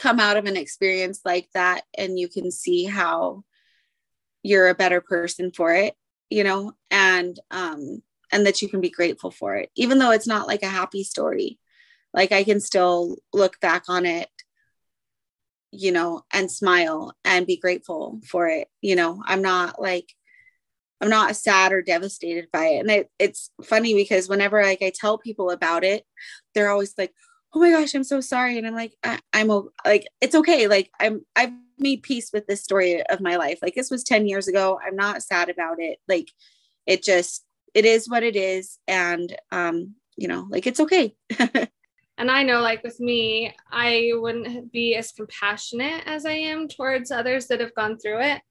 come 0.00 0.18
out 0.18 0.36
of 0.36 0.46
an 0.46 0.56
experience 0.56 1.20
like 1.24 1.48
that 1.54 1.82
and 1.96 2.18
you 2.18 2.28
can 2.28 2.50
see 2.50 2.84
how 2.84 3.44
you're 4.42 4.68
a 4.68 4.74
better 4.74 5.00
person 5.00 5.52
for 5.52 5.74
it, 5.74 5.94
you 6.30 6.42
know, 6.42 6.72
and 6.90 7.38
um 7.50 8.02
and 8.32 8.46
that 8.46 8.62
you 8.62 8.68
can 8.68 8.80
be 8.80 8.90
grateful 8.90 9.30
for 9.30 9.56
it 9.56 9.70
even 9.74 9.98
though 9.98 10.12
it's 10.12 10.26
not 10.26 10.46
like 10.46 10.62
a 10.62 10.68
happy 10.68 11.04
story. 11.04 11.58
Like 12.14 12.32
I 12.32 12.44
can 12.44 12.60
still 12.60 13.16
look 13.32 13.60
back 13.60 13.84
on 13.88 14.06
it 14.06 14.28
you 15.72 15.92
know 15.92 16.24
and 16.32 16.50
smile 16.50 17.12
and 17.24 17.46
be 17.46 17.56
grateful 17.56 18.18
for 18.26 18.48
it 18.48 18.66
you 18.80 18.96
know 18.96 19.22
i'm 19.24 19.40
not 19.40 19.80
like 19.80 20.16
I'm 21.00 21.08
not 21.08 21.36
sad 21.36 21.72
or 21.72 21.80
devastated 21.80 22.48
by 22.52 22.66
it. 22.66 22.80
And 22.80 22.90
it, 22.90 23.10
it's 23.18 23.50
funny 23.64 23.94
because 23.94 24.28
whenever 24.28 24.62
like 24.62 24.82
I 24.82 24.92
tell 24.94 25.16
people 25.16 25.50
about 25.50 25.82
it, 25.82 26.04
they're 26.54 26.70
always 26.70 26.94
like, 26.98 27.14
"Oh 27.54 27.60
my 27.60 27.70
gosh, 27.70 27.94
I'm 27.94 28.04
so 28.04 28.20
sorry," 28.20 28.58
and 28.58 28.66
I'm 28.66 28.74
like, 28.74 28.96
I, 29.04 29.20
am 29.32 29.48
like, 29.84 30.06
it's 30.20 30.34
okay. 30.34 30.68
Like 30.68 30.90
I'm, 31.00 31.24
I've 31.36 31.52
made 31.78 32.02
peace 32.02 32.30
with 32.32 32.46
this 32.46 32.62
story 32.62 33.02
of 33.06 33.20
my 33.20 33.36
life. 33.36 33.60
Like 33.62 33.74
this 33.74 33.90
was 33.90 34.04
10 34.04 34.26
years 34.26 34.48
ago. 34.48 34.78
I'm 34.84 34.96
not 34.96 35.22
sad 35.22 35.48
about 35.48 35.80
it. 35.80 35.98
Like 36.08 36.30
it 36.86 37.02
just, 37.02 37.44
it 37.74 37.84
is 37.84 38.08
what 38.08 38.22
it 38.22 38.36
is, 38.36 38.78
and 38.86 39.34
um, 39.52 39.94
you 40.16 40.28
know, 40.28 40.46
like 40.50 40.66
it's 40.66 40.80
okay. 40.80 41.14
and 42.18 42.30
I 42.30 42.42
know, 42.42 42.60
like 42.60 42.82
with 42.82 43.00
me, 43.00 43.54
I 43.70 44.10
wouldn't 44.14 44.72
be 44.72 44.94
as 44.96 45.12
compassionate 45.12 46.02
as 46.06 46.26
I 46.26 46.32
am 46.32 46.68
towards 46.68 47.10
others 47.10 47.46
that 47.46 47.60
have 47.60 47.74
gone 47.74 47.98
through 47.98 48.20
it 48.22 48.42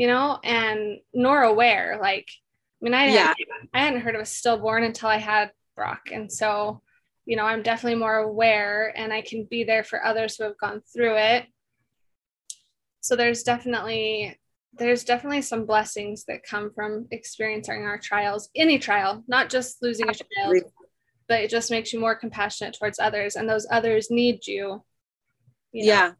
you 0.00 0.06
know, 0.06 0.38
and 0.42 0.98
nor 1.12 1.42
aware. 1.42 1.98
Like, 2.00 2.26
I 2.80 2.84
mean, 2.84 2.94
I 2.94 3.08
yeah. 3.08 3.12
hadn't, 3.12 3.70
I 3.74 3.80
hadn't 3.80 4.00
heard 4.00 4.14
of 4.14 4.22
a 4.22 4.26
stillborn 4.26 4.82
until 4.82 5.10
I 5.10 5.18
had 5.18 5.50
Brock, 5.76 6.08
and 6.10 6.32
so, 6.32 6.80
you 7.26 7.36
know, 7.36 7.44
I'm 7.44 7.62
definitely 7.62 7.98
more 7.98 8.16
aware, 8.16 8.92
and 8.96 9.12
I 9.12 9.22
can 9.22 9.44
be 9.44 9.64
there 9.64 9.84
for 9.84 10.04
others 10.04 10.36
who 10.36 10.44
have 10.44 10.58
gone 10.58 10.82
through 10.92 11.16
it. 11.16 11.46
So 13.00 13.16
there's 13.16 13.42
definitely 13.42 14.38
there's 14.74 15.04
definitely 15.04 15.42
some 15.42 15.66
blessings 15.66 16.24
that 16.26 16.44
come 16.44 16.70
from 16.72 17.08
experiencing 17.10 17.82
our 17.82 17.98
trials, 17.98 18.50
any 18.54 18.78
trial, 18.78 19.24
not 19.26 19.50
just 19.50 19.82
losing 19.82 20.08
a 20.08 20.14
child, 20.14 20.62
but 21.28 21.40
it 21.40 21.50
just 21.50 21.72
makes 21.72 21.92
you 21.92 21.98
more 21.98 22.14
compassionate 22.14 22.76
towards 22.78 22.98
others, 22.98 23.36
and 23.36 23.48
those 23.48 23.66
others 23.70 24.10
need 24.10 24.46
you. 24.46 24.82
you 25.72 25.86
know? 25.86 25.92
Yeah, 25.92 26.12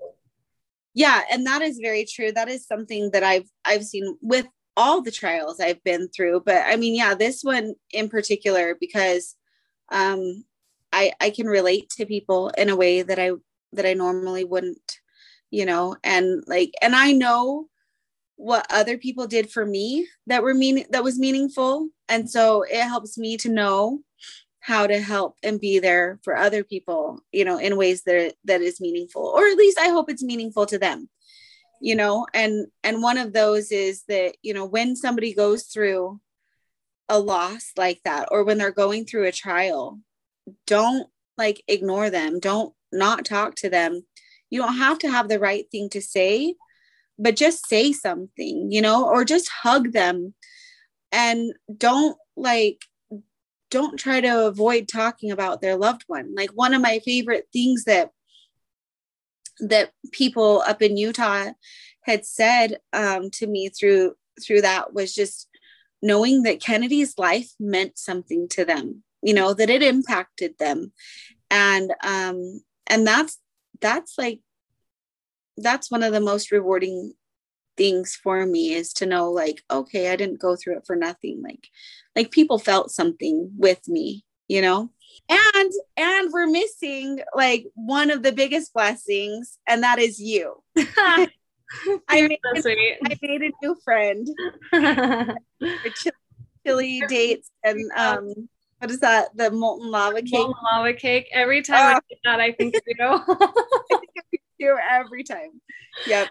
yeah 0.94 1.22
and 1.30 1.46
that 1.46 1.62
is 1.62 1.78
very 1.78 2.04
true 2.04 2.32
that 2.32 2.48
is 2.48 2.66
something 2.66 3.10
that 3.12 3.22
i've 3.22 3.48
i've 3.64 3.84
seen 3.84 4.16
with 4.20 4.46
all 4.76 5.02
the 5.02 5.10
trials 5.10 5.60
i've 5.60 5.82
been 5.84 6.08
through 6.08 6.42
but 6.44 6.62
i 6.66 6.76
mean 6.76 6.94
yeah 6.94 7.14
this 7.14 7.42
one 7.42 7.74
in 7.92 8.08
particular 8.08 8.76
because 8.80 9.36
um 9.92 10.44
i 10.92 11.12
i 11.20 11.30
can 11.30 11.46
relate 11.46 11.88
to 11.90 12.06
people 12.06 12.48
in 12.56 12.68
a 12.68 12.76
way 12.76 13.02
that 13.02 13.18
i 13.18 13.30
that 13.72 13.86
i 13.86 13.94
normally 13.94 14.44
wouldn't 14.44 14.98
you 15.50 15.64
know 15.64 15.96
and 16.04 16.42
like 16.46 16.72
and 16.82 16.94
i 16.94 17.12
know 17.12 17.66
what 18.36 18.66
other 18.70 18.96
people 18.96 19.26
did 19.26 19.50
for 19.50 19.66
me 19.66 20.08
that 20.26 20.42
were 20.42 20.54
mean 20.54 20.86
that 20.88 21.04
was 21.04 21.18
meaningful. 21.18 21.90
And 22.08 22.28
so 22.28 22.62
it 22.62 22.84
helps 22.84 23.18
me 23.18 23.36
to 23.36 23.50
know 23.50 24.00
how 24.60 24.86
to 24.86 24.98
help 24.98 25.36
and 25.42 25.60
be 25.60 25.78
there 25.78 26.18
for 26.22 26.34
other 26.34 26.64
people 26.64 27.20
you 27.32 27.44
know 27.44 27.58
in 27.58 27.76
ways 27.76 28.02
that 28.04 28.34
that 28.44 28.62
is 28.62 28.80
meaningful 28.80 29.22
or 29.22 29.46
at 29.46 29.56
least 29.56 29.78
i 29.78 29.88
hope 29.88 30.10
it's 30.10 30.22
meaningful 30.22 30.66
to 30.66 30.78
them 30.78 31.08
you 31.80 31.96
know? 31.96 32.26
And 32.34 32.66
and 32.84 33.02
one 33.02 33.18
of 33.18 33.32
those 33.32 33.72
is 33.72 34.04
that 34.08 34.36
you 34.42 34.54
know 34.54 34.66
when 34.66 34.94
somebody 34.94 35.34
goes 35.34 35.64
through 35.64 36.20
a 37.08 37.18
loss 37.18 37.72
like 37.76 38.00
that 38.04 38.28
or 38.30 38.44
when 38.44 38.58
they're 38.58 38.70
going 38.70 39.04
through 39.04 39.24
a 39.24 39.32
trial 39.32 39.98
don't 40.66 41.08
like 41.36 41.62
ignore 41.68 42.10
them 42.10 42.40
don't 42.40 42.74
not 42.92 43.24
talk 43.24 43.54
to 43.54 43.70
them 43.70 44.04
you 44.50 44.60
don't 44.60 44.76
have 44.76 44.98
to 44.98 45.10
have 45.10 45.28
the 45.28 45.38
right 45.38 45.66
thing 45.70 45.88
to 45.88 46.00
say 46.00 46.54
but 47.18 47.36
just 47.36 47.66
say 47.66 47.92
something 47.92 48.70
you 48.70 48.82
know 48.82 49.06
or 49.08 49.24
just 49.24 49.48
hug 49.62 49.92
them 49.92 50.34
and 51.12 51.52
don't 51.76 52.16
like 52.36 52.84
don't 53.70 53.98
try 53.98 54.20
to 54.20 54.46
avoid 54.46 54.88
talking 54.88 55.30
about 55.30 55.60
their 55.60 55.76
loved 55.76 56.04
one. 56.06 56.34
Like 56.34 56.50
one 56.50 56.74
of 56.74 56.82
my 56.82 57.00
favorite 57.04 57.48
things 57.52 57.84
that 57.84 58.10
that 59.60 59.92
people 60.10 60.62
up 60.66 60.82
in 60.82 60.96
Utah 60.96 61.52
had 62.02 62.24
said 62.24 62.78
um, 62.92 63.30
to 63.30 63.46
me 63.46 63.68
through 63.68 64.14
through 64.44 64.62
that 64.62 64.92
was 64.92 65.14
just 65.14 65.48
knowing 66.02 66.42
that 66.44 66.62
Kennedy's 66.62 67.18
life 67.18 67.52
meant 67.60 67.98
something 67.98 68.48
to 68.48 68.64
them. 68.64 69.04
You 69.22 69.34
know 69.34 69.54
that 69.54 69.70
it 69.70 69.82
impacted 69.82 70.58
them, 70.58 70.92
and 71.50 71.92
um, 72.02 72.62
and 72.86 73.06
that's 73.06 73.38
that's 73.80 74.16
like 74.18 74.40
that's 75.56 75.90
one 75.90 76.02
of 76.02 76.12
the 76.12 76.20
most 76.20 76.50
rewarding 76.50 77.12
things 77.76 78.14
for 78.14 78.44
me 78.46 78.72
is 78.72 78.92
to 78.92 79.06
know 79.06 79.30
like 79.30 79.62
okay 79.70 80.10
i 80.10 80.16
didn't 80.16 80.40
go 80.40 80.54
through 80.56 80.76
it 80.76 80.86
for 80.86 80.96
nothing. 80.96 81.40
Like 81.42 81.68
like 82.16 82.30
people 82.30 82.58
felt 82.58 82.90
something 82.90 83.50
with 83.56 83.88
me 83.88 84.24
you 84.50 84.60
know? 84.60 84.90
And 85.28 85.72
and 85.96 86.32
we're 86.32 86.48
missing 86.48 87.20
like 87.34 87.66
one 87.74 88.10
of 88.10 88.24
the 88.24 88.32
biggest 88.32 88.74
blessings 88.74 89.58
and 89.66 89.84
that 89.84 90.00
is 90.00 90.18
you. 90.20 90.60
I, 90.76 91.28
made, 92.08 92.40
I 93.04 93.16
made 93.22 93.42
a 93.42 93.52
new 93.62 93.76
friend. 93.84 94.28
Chili, 95.94 96.14
chili 96.66 97.02
dates 97.08 97.50
and 97.62 97.78
um 97.96 98.48
what 98.80 98.90
is 98.90 99.00
that 99.00 99.34
the 99.36 99.50
molten 99.50 99.90
lava 99.90 100.20
cake 100.20 100.32
molten 100.32 100.54
lava 100.64 100.92
cake 100.92 101.28
every 101.32 101.62
time 101.62 101.94
uh, 101.94 101.98
i 101.98 102.00
get 102.08 102.18
that 102.24 102.40
i 102.40 102.52
think 102.52 102.74
of 102.74 102.82
you 102.86 102.94
I 103.00 103.96
think 104.30 104.42
of 104.42 104.54
you 104.58 104.78
every 104.90 105.22
time 105.22 105.60
yep 106.06 106.28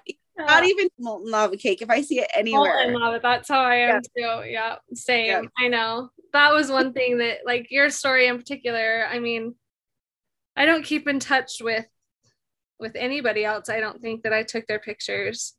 not 0.47 0.65
even 0.65 0.89
molten 0.97 1.31
lava 1.31 1.57
cake. 1.57 1.81
If 1.81 1.89
I 1.89 2.01
see 2.01 2.19
it 2.19 2.29
anywhere, 2.33 2.73
molten 2.73 2.93
lava. 2.93 3.19
That's 3.21 3.49
how 3.49 3.61
I 3.61 3.75
am 3.75 4.01
yeah. 4.15 4.41
too. 4.41 4.49
Yeah, 4.49 4.75
same. 4.93 5.27
Yeah. 5.27 5.41
I 5.57 5.67
know. 5.67 6.09
That 6.33 6.53
was 6.53 6.71
one 6.71 6.93
thing 6.93 7.17
that, 7.17 7.39
like, 7.45 7.67
your 7.71 7.89
story 7.89 8.27
in 8.27 8.37
particular. 8.37 9.05
I 9.09 9.19
mean, 9.19 9.55
I 10.55 10.65
don't 10.65 10.85
keep 10.85 11.07
in 11.07 11.19
touch 11.19 11.61
with 11.61 11.85
with 12.79 12.95
anybody 12.95 13.43
else. 13.43 13.69
I 13.69 13.81
don't 13.81 14.01
think 14.01 14.23
that 14.23 14.33
I 14.33 14.43
took 14.43 14.65
their 14.67 14.79
pictures. 14.79 15.55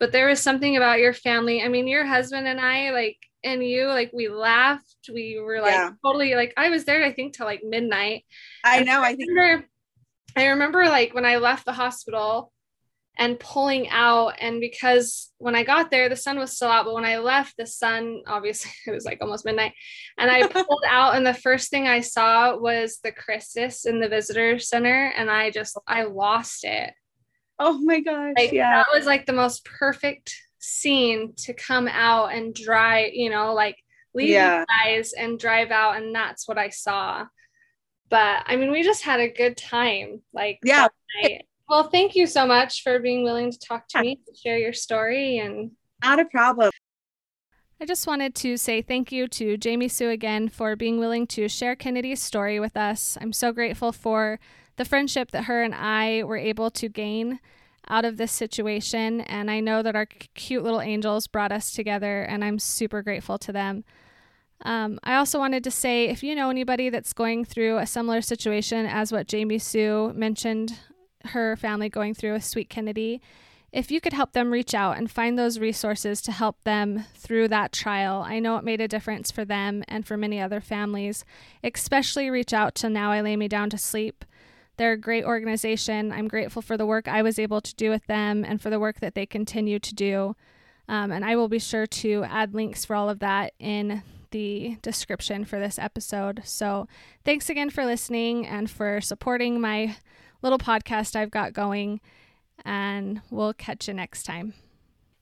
But 0.00 0.12
there 0.12 0.28
was 0.28 0.40
something 0.40 0.76
about 0.76 1.00
your 1.00 1.12
family. 1.12 1.62
I 1.62 1.68
mean, 1.68 1.86
your 1.86 2.06
husband 2.06 2.46
and 2.46 2.60
I, 2.60 2.90
like, 2.90 3.18
and 3.44 3.64
you, 3.64 3.86
like, 3.86 4.10
we 4.12 4.28
laughed. 4.28 5.10
We 5.12 5.38
were 5.38 5.60
like 5.60 5.72
yeah. 5.72 5.90
totally 6.04 6.34
like 6.34 6.54
I 6.56 6.70
was 6.70 6.84
there. 6.84 7.04
I 7.04 7.12
think 7.12 7.34
till 7.34 7.46
like 7.46 7.62
midnight. 7.64 8.24
I 8.64 8.82
know. 8.82 9.02
I, 9.02 9.08
I 9.08 9.14
think. 9.14 9.30
Remember, 9.30 9.66
I 10.36 10.46
remember 10.46 10.84
like 10.84 11.14
when 11.14 11.24
I 11.24 11.36
left 11.36 11.64
the 11.64 11.72
hospital 11.72 12.52
and 13.18 13.38
pulling 13.38 13.88
out. 13.88 14.34
And 14.40 14.60
because 14.60 15.30
when 15.38 15.56
I 15.56 15.64
got 15.64 15.90
there, 15.90 16.08
the 16.08 16.16
sun 16.16 16.38
was 16.38 16.54
still 16.54 16.68
out, 16.68 16.84
but 16.84 16.94
when 16.94 17.04
I 17.04 17.18
left, 17.18 17.56
the 17.56 17.66
sun 17.66 18.22
obviously 18.26 18.70
it 18.86 18.92
was 18.92 19.04
like 19.04 19.18
almost 19.20 19.44
midnight. 19.44 19.72
And 20.16 20.30
I 20.30 20.46
pulled 20.48 20.84
out, 20.88 21.16
and 21.16 21.26
the 21.26 21.34
first 21.34 21.70
thing 21.70 21.86
I 21.86 22.00
saw 22.00 22.56
was 22.56 23.00
the 23.02 23.12
Christus 23.12 23.84
in 23.84 24.00
the 24.00 24.08
visitor 24.08 24.58
center, 24.58 25.12
and 25.16 25.30
I 25.30 25.50
just 25.50 25.76
I 25.86 26.04
lost 26.04 26.64
it. 26.64 26.94
Oh 27.58 27.78
my 27.82 28.00
gosh! 28.00 28.34
Like, 28.38 28.52
yeah, 28.52 28.76
that 28.76 28.96
was 28.96 29.04
like 29.04 29.26
the 29.26 29.32
most 29.32 29.64
perfect 29.64 30.34
scene 30.58 31.34
to 31.38 31.52
come 31.52 31.88
out 31.88 32.32
and 32.32 32.54
drive. 32.54 33.12
You 33.12 33.30
know, 33.30 33.54
like 33.54 33.76
leave 34.14 34.30
yeah. 34.30 34.64
guys 34.84 35.12
and 35.12 35.38
drive 35.38 35.70
out, 35.70 35.96
and 35.96 36.14
that's 36.14 36.48
what 36.48 36.58
I 36.58 36.68
saw. 36.68 37.26
But 38.10 38.44
I 38.46 38.56
mean, 38.56 38.70
we 38.70 38.82
just 38.82 39.02
had 39.02 39.20
a 39.20 39.28
good 39.28 39.56
time. 39.56 40.22
Like 40.32 40.58
yeah. 40.64 40.88
Well, 41.68 41.84
thank 41.90 42.16
you 42.16 42.26
so 42.26 42.46
much 42.46 42.82
for 42.82 42.98
being 42.98 43.24
willing 43.24 43.52
to 43.52 43.58
talk 43.58 43.88
to 43.88 44.00
me, 44.00 44.16
to 44.16 44.34
share 44.34 44.58
your 44.58 44.72
story, 44.72 45.38
and 45.38 45.72
not 46.02 46.18
a 46.18 46.24
problem. 46.24 46.70
I 47.80 47.84
just 47.84 48.06
wanted 48.06 48.34
to 48.36 48.56
say 48.56 48.82
thank 48.82 49.12
you 49.12 49.28
to 49.28 49.56
Jamie 49.56 49.86
Sue 49.86 50.08
again 50.08 50.48
for 50.48 50.74
being 50.74 50.98
willing 50.98 51.28
to 51.28 51.48
share 51.48 51.76
Kennedy's 51.76 52.20
story 52.20 52.58
with 52.58 52.76
us. 52.76 53.16
I'm 53.20 53.32
so 53.32 53.52
grateful 53.52 53.92
for 53.92 54.40
the 54.76 54.84
friendship 54.84 55.30
that 55.30 55.44
her 55.44 55.62
and 55.62 55.74
I 55.74 56.24
were 56.24 56.36
able 56.36 56.70
to 56.72 56.88
gain 56.88 57.38
out 57.88 58.04
of 58.04 58.16
this 58.16 58.32
situation. 58.32 59.20
And 59.22 59.50
I 59.50 59.60
know 59.60 59.82
that 59.82 59.96
our 59.96 60.06
cute 60.34 60.62
little 60.62 60.80
angels 60.80 61.26
brought 61.26 61.52
us 61.52 61.72
together, 61.72 62.22
and 62.22 62.44
I'm 62.44 62.58
super 62.58 63.02
grateful 63.02 63.38
to 63.38 63.52
them. 63.52 63.84
Um, 64.62 64.98
I 65.04 65.14
also 65.14 65.38
wanted 65.38 65.62
to 65.64 65.70
say 65.70 66.08
if 66.08 66.22
you 66.22 66.34
know 66.34 66.50
anybody 66.50 66.90
that's 66.90 67.12
going 67.12 67.44
through 67.44 67.78
a 67.78 67.86
similar 67.86 68.20
situation 68.20 68.86
as 68.86 69.12
what 69.12 69.28
Jamie 69.28 69.58
Sue 69.58 70.12
mentioned, 70.14 70.78
her 71.26 71.56
family 71.56 71.88
going 71.88 72.14
through 72.14 72.32
with 72.32 72.44
Sweet 72.44 72.68
Kennedy, 72.68 73.20
if 73.70 73.90
you 73.90 74.00
could 74.00 74.14
help 74.14 74.32
them 74.32 74.50
reach 74.50 74.74
out 74.74 74.96
and 74.96 75.10
find 75.10 75.38
those 75.38 75.58
resources 75.58 76.22
to 76.22 76.32
help 76.32 76.62
them 76.64 77.04
through 77.14 77.48
that 77.48 77.70
trial, 77.70 78.24
I 78.26 78.38
know 78.38 78.56
it 78.56 78.64
made 78.64 78.80
a 78.80 78.88
difference 78.88 79.30
for 79.30 79.44
them 79.44 79.84
and 79.86 80.06
for 80.06 80.16
many 80.16 80.40
other 80.40 80.60
families. 80.60 81.24
Especially 81.62 82.30
reach 82.30 82.54
out 82.54 82.74
to 82.76 82.88
Now 82.88 83.12
I 83.12 83.20
Lay 83.20 83.36
Me 83.36 83.46
Down 83.46 83.68
to 83.70 83.78
Sleep. 83.78 84.24
They're 84.78 84.92
a 84.92 84.96
great 84.96 85.24
organization. 85.24 86.12
I'm 86.12 86.28
grateful 86.28 86.62
for 86.62 86.76
the 86.76 86.86
work 86.86 87.08
I 87.08 87.20
was 87.20 87.38
able 87.38 87.60
to 87.60 87.74
do 87.74 87.90
with 87.90 88.06
them 88.06 88.44
and 88.44 88.62
for 88.62 88.70
the 88.70 88.78
work 88.78 89.00
that 89.00 89.14
they 89.14 89.26
continue 89.26 89.80
to 89.80 89.94
do. 89.94 90.36
Um, 90.88 91.10
and 91.10 91.24
I 91.24 91.36
will 91.36 91.48
be 91.48 91.58
sure 91.58 91.86
to 91.86 92.24
add 92.24 92.54
links 92.54 92.84
for 92.84 92.94
all 92.96 93.10
of 93.10 93.18
that 93.18 93.52
in 93.58 94.02
the 94.30 94.78
description 94.80 95.44
for 95.44 95.58
this 95.58 95.78
episode. 95.78 96.42
So 96.44 96.86
thanks 97.24 97.50
again 97.50 97.70
for 97.70 97.84
listening 97.84 98.46
and 98.46 98.70
for 98.70 99.00
supporting 99.00 99.60
my 99.60 99.96
little 100.42 100.58
podcast 100.58 101.16
I've 101.16 101.30
got 101.30 101.52
going. 101.52 102.00
And 102.64 103.20
we'll 103.30 103.54
catch 103.54 103.88
you 103.88 103.94
next 103.94 104.22
time. 104.22 104.54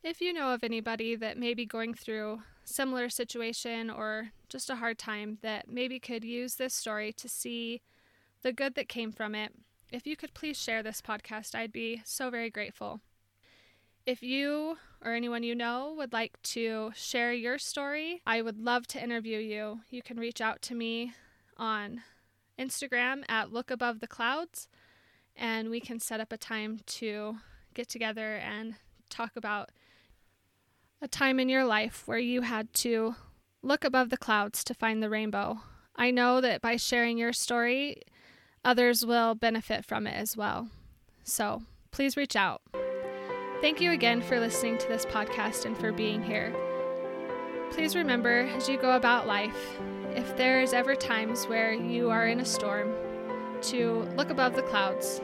If 0.02 0.20
you 0.20 0.34
know 0.34 0.52
of 0.52 0.64
anybody 0.64 1.16
that 1.16 1.38
may 1.38 1.54
be 1.54 1.64
going 1.64 1.94
through 1.94 2.42
similar 2.64 3.08
situation 3.08 3.88
or 3.88 4.32
just 4.48 4.68
a 4.68 4.76
hard 4.76 4.98
time 4.98 5.38
that 5.42 5.68
maybe 5.68 5.98
could 5.98 6.24
use 6.24 6.56
this 6.56 6.74
story 6.74 7.12
to 7.14 7.28
see 7.28 7.80
the 8.46 8.52
good 8.52 8.76
that 8.76 8.88
came 8.88 9.10
from 9.10 9.34
it, 9.34 9.52
if 9.90 10.06
you 10.06 10.16
could 10.16 10.32
please 10.32 10.56
share 10.56 10.80
this 10.80 11.02
podcast, 11.02 11.56
I'd 11.56 11.72
be 11.72 12.02
so 12.04 12.30
very 12.30 12.48
grateful. 12.48 13.00
If 14.06 14.22
you 14.22 14.78
or 15.04 15.14
anyone 15.14 15.42
you 15.42 15.56
know 15.56 15.92
would 15.98 16.12
like 16.12 16.40
to 16.54 16.92
share 16.94 17.32
your 17.32 17.58
story, 17.58 18.22
I 18.24 18.42
would 18.42 18.56
love 18.56 18.86
to 18.88 19.02
interview 19.02 19.38
you. 19.38 19.80
You 19.90 20.00
can 20.00 20.20
reach 20.20 20.40
out 20.40 20.62
to 20.62 20.76
me 20.76 21.12
on 21.56 22.02
Instagram 22.56 23.24
at 23.28 23.52
Look 23.52 23.72
Above 23.72 23.98
the 23.98 24.06
Clouds, 24.06 24.68
and 25.34 25.68
we 25.68 25.80
can 25.80 25.98
set 25.98 26.20
up 26.20 26.32
a 26.32 26.38
time 26.38 26.78
to 26.86 27.38
get 27.74 27.88
together 27.88 28.36
and 28.36 28.76
talk 29.10 29.32
about 29.34 29.70
a 31.02 31.08
time 31.08 31.40
in 31.40 31.48
your 31.48 31.64
life 31.64 32.04
where 32.06 32.16
you 32.16 32.42
had 32.42 32.72
to 32.74 33.16
look 33.60 33.82
above 33.82 34.10
the 34.10 34.16
clouds 34.16 34.62
to 34.62 34.72
find 34.72 35.02
the 35.02 35.10
rainbow. 35.10 35.62
I 35.96 36.12
know 36.12 36.40
that 36.40 36.60
by 36.60 36.76
sharing 36.76 37.18
your 37.18 37.32
story, 37.32 38.02
others 38.66 39.06
will 39.06 39.34
benefit 39.34 39.84
from 39.84 40.06
it 40.06 40.14
as 40.14 40.36
well. 40.36 40.68
So 41.24 41.62
please 41.92 42.16
reach 42.16 42.36
out. 42.36 42.60
Thank 43.62 43.80
you 43.80 43.92
again 43.92 44.20
for 44.20 44.38
listening 44.38 44.76
to 44.78 44.88
this 44.88 45.06
podcast 45.06 45.64
and 45.64 45.78
for 45.78 45.92
being 45.92 46.22
here. 46.22 46.54
Please 47.70 47.96
remember 47.96 48.40
as 48.54 48.68
you 48.68 48.76
go 48.76 48.96
about 48.96 49.26
life, 49.26 49.78
if 50.14 50.36
there 50.36 50.60
is 50.60 50.72
ever 50.72 50.94
times 50.94 51.46
where 51.46 51.72
you 51.72 52.10
are 52.10 52.26
in 52.26 52.40
a 52.40 52.44
storm, 52.44 52.94
to 53.62 54.02
look 54.16 54.30
above 54.30 54.54
the 54.54 54.62
clouds. 54.62 55.20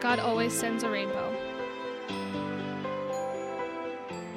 God 0.00 0.18
always 0.18 0.52
sends 0.52 0.82
a 0.82 0.90
rainbow. 0.90 1.55